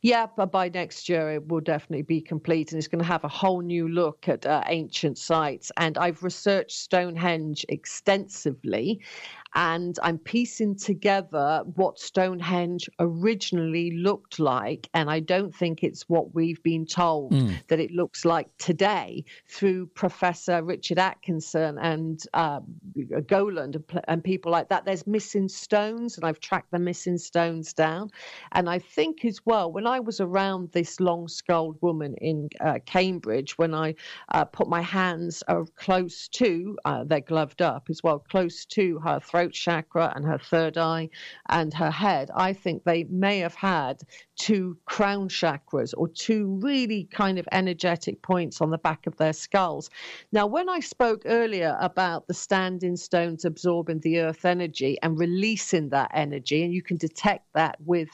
[0.00, 3.24] Yeah, but by next year it will definitely be complete and it's going to have
[3.24, 5.72] a whole new look at uh, ancient sites.
[5.76, 9.00] And I've researched Stonehenge extensively
[9.54, 14.88] and I'm piecing together what Stonehenge originally looked like.
[14.94, 17.54] And I don't think it's what we've been told mm.
[17.68, 22.60] that it looks like today through Professor Richard Atkinson and uh,
[23.26, 24.84] Gowland and, and people like that.
[24.84, 28.10] There's missing stones, and I've tracked the missing stones down.
[28.52, 32.78] And I think as well, when I was around this long skulled woman in uh,
[32.86, 33.94] Cambridge, when I
[34.32, 38.98] uh, put my hands uh, close to, uh, they're gloved up as well, close to
[39.00, 41.10] her throat chakra and her third eye
[41.50, 44.00] and her head, I think they may have had
[44.36, 49.34] two crown chakras or two really kind of energetic points on the back of their
[49.34, 49.90] skulls.
[50.32, 55.90] Now, when I spoke earlier about the standing stones absorbing the earth energy and releasing
[55.90, 58.08] that energy, and you can detect that with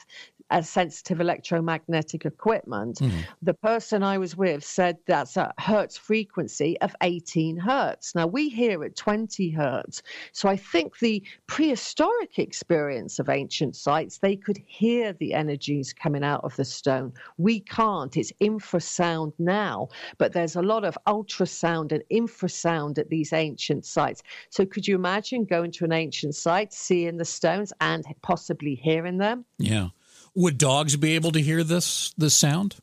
[0.53, 2.99] as sensitive electromagnetic equipment.
[2.99, 3.21] Mm-hmm.
[3.41, 8.13] The person I was with said that's a hertz frequency of 18 hertz.
[8.13, 10.03] Now we hear at 20 hertz.
[10.31, 16.23] So I think the prehistoric experience of ancient sites, they could hear the energies coming
[16.23, 17.13] out of the stone.
[17.37, 18.15] We can't.
[18.15, 19.87] It's infrasound now,
[20.19, 24.21] but there's a lot of ultrasound and infrasound at these ancient sites.
[24.51, 29.17] So could you imagine going to an ancient site, seeing the stones and possibly hearing
[29.17, 29.45] them?
[29.57, 29.87] Yeah.
[30.35, 32.75] Would dogs be able to hear this this sound?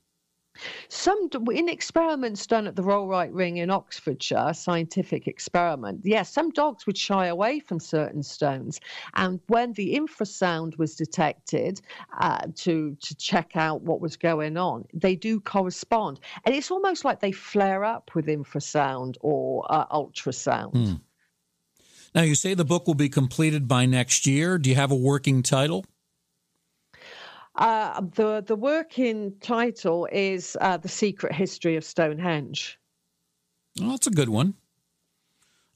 [0.88, 6.00] Some in experiments done at the Rollright Ring in Oxfordshire, a scientific experiment.
[6.04, 8.80] Yes, some dogs would shy away from certain stones,
[9.14, 11.80] and when the infrasound was detected
[12.18, 17.04] uh, to to check out what was going on, they do correspond, and it's almost
[17.04, 20.72] like they flare up with infrasound or uh, ultrasound.
[20.72, 20.94] Hmm.
[22.14, 24.58] Now, you say the book will be completed by next year.
[24.58, 25.84] Do you have a working title?
[27.56, 32.78] Uh, the the working title is uh, "The Secret History of Stonehenge."
[33.78, 34.54] Well, that's a good one.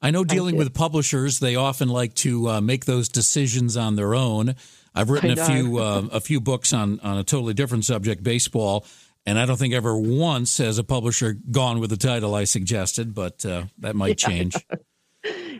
[0.01, 4.15] I know dealing with publishers, they often like to uh, make those decisions on their
[4.15, 4.55] own.
[4.95, 8.85] I've written a few uh, a few books on on a totally different subject, baseball,
[9.27, 13.15] and I don't think ever once has a publisher gone with the title I suggested,
[13.15, 14.55] but uh, that might change.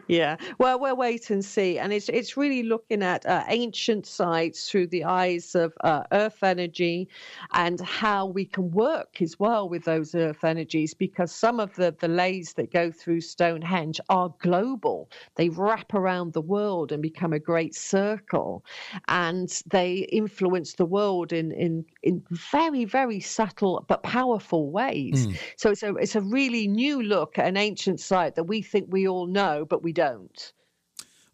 [0.07, 4.71] Yeah, well, we'll wait and see, and it's it's really looking at uh, ancient sites
[4.71, 7.09] through the eyes of uh, Earth energy,
[7.53, 11.95] and how we can work as well with those Earth energies, because some of the
[12.01, 15.09] the leys that go through Stonehenge are global.
[15.37, 18.65] They wrap around the world and become a great circle,
[19.09, 25.27] and they influence the world in in in very very subtle but powerful ways.
[25.27, 25.39] Mm.
[25.57, 28.89] So it's a it's a really new look at an ancient site that we think
[28.91, 30.53] we all know, but we don't.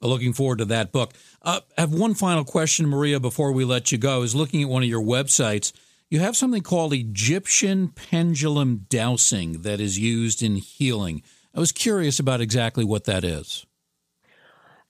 [0.01, 1.13] Looking forward to that book.
[1.43, 4.23] Uh, I have one final question, Maria, before we let you go.
[4.23, 5.73] Is looking at one of your websites.
[6.09, 11.23] You have something called Egyptian pendulum dowsing that is used in healing.
[11.55, 13.67] I was curious about exactly what that is.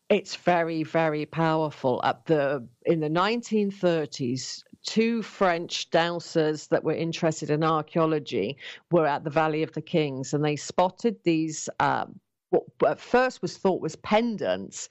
[0.09, 2.01] It's very, very powerful.
[2.03, 8.57] At the in the 1930s, two French dowsers that were interested in archaeology
[8.91, 12.19] were at the Valley of the Kings, and they spotted these um,
[12.51, 14.89] what at first was thought was pendants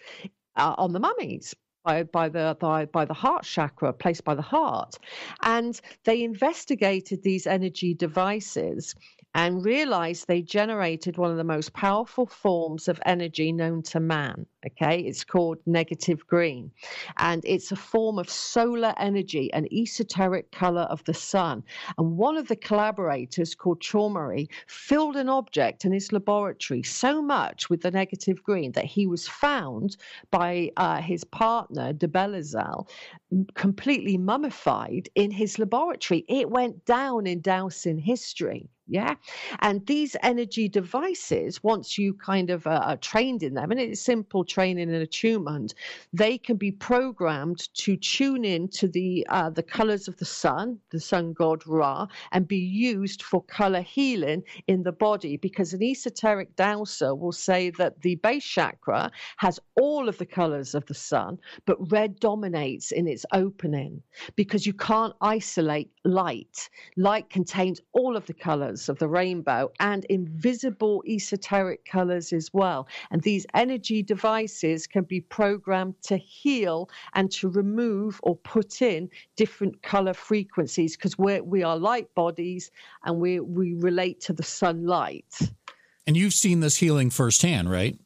[0.55, 4.41] uh, on the mummies by, by the by, by the heart chakra placed by the
[4.41, 4.97] heart.
[5.43, 8.95] And they investigated these energy devices
[9.35, 14.45] and realized they generated one of the most powerful forms of energy known to man.
[14.65, 16.71] Okay, it's called negative green,
[17.17, 21.63] and it's a form of solar energy, an esoteric color of the sun.
[21.97, 27.69] And one of the collaborators, called Chaumery, filled an object in his laboratory so much
[27.69, 29.95] with the negative green that he was found
[30.31, 32.89] by uh, his partner, de Belizal,
[33.53, 36.25] completely mummified in his laboratory.
[36.27, 38.69] It went down in dowsing history.
[38.91, 39.15] Yeah.
[39.59, 44.01] And these energy devices, once you kind of uh, are trained in them, and it's
[44.01, 45.75] simple training and attunement,
[46.11, 50.79] they can be programmed to tune in to the uh, the colors of the sun,
[50.89, 55.37] the sun god Ra, and be used for color healing in the body.
[55.37, 60.73] Because an esoteric dowser will say that the base chakra has all of the colors
[60.73, 61.37] of the sun,
[61.67, 64.01] but red dominates in its opening
[64.35, 66.69] because you can't isolate light.
[66.97, 72.87] Light contains all of the colors of the rainbow and invisible esoteric colors as well.
[73.11, 79.09] And these energy devices can be programmed to heal and to remove or put in
[79.35, 82.71] different color frequencies because we we are light bodies
[83.03, 85.39] and we we relate to the sunlight.
[86.07, 87.99] And you've seen this healing firsthand, right?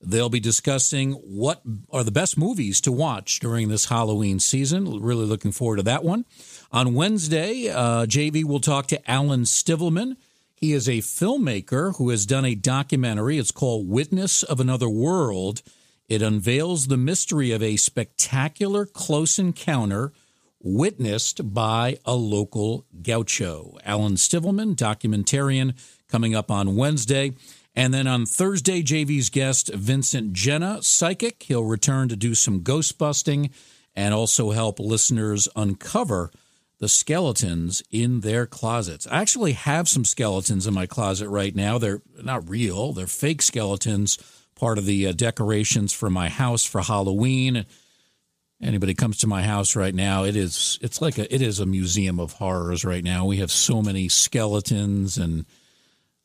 [0.05, 5.01] They'll be discussing what are the best movies to watch during this Halloween season.
[5.01, 6.25] Really looking forward to that one.
[6.71, 10.17] On Wednesday, uh, JV will talk to Alan Stivelman.
[10.55, 13.37] He is a filmmaker who has done a documentary.
[13.37, 15.61] It's called Witness of Another World.
[16.09, 20.11] It unveils the mystery of a spectacular close encounter
[20.61, 23.77] witnessed by a local gaucho.
[23.85, 25.77] Alan Stivelman, documentarian,
[26.07, 27.33] coming up on Wednesday.
[27.75, 31.43] And then on Thursday, JV's guest, Vincent Genna, psychic.
[31.43, 33.49] He'll return to do some ghost busting
[33.95, 36.31] and also help listeners uncover
[36.79, 39.07] the skeletons in their closets.
[39.07, 41.77] I actually have some skeletons in my closet right now.
[41.77, 44.17] They're not real, they're fake skeletons,
[44.55, 47.65] part of the uh, decorations for my house for Halloween.
[48.61, 51.65] Anybody comes to my house right now, it is it's like a it is a
[51.65, 53.25] museum of horrors right now.
[53.25, 55.45] We have so many skeletons and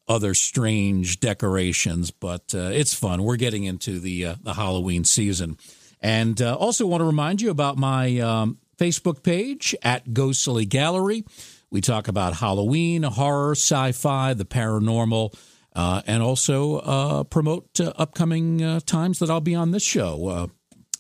[0.09, 3.23] other strange decorations, but uh, it's fun.
[3.23, 5.59] We're getting into the uh, the Halloween season,
[6.01, 11.25] and uh, also want to remind you about my um, Facebook page at Ghostly Gallery.
[11.71, 15.39] We talk about Halloween, horror, sci-fi, the paranormal,
[15.77, 20.51] uh, and also uh, promote uh, upcoming times that I'll be on this show.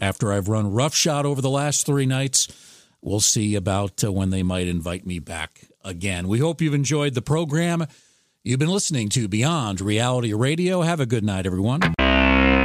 [0.00, 2.48] after I've run roughshod over the last three nights,
[3.00, 6.28] we'll see about when they might invite me back again.
[6.28, 7.86] We hope you've enjoyed the program.
[8.44, 10.82] You've been listening to Beyond Reality Radio.
[10.82, 11.80] Have a good night, everyone.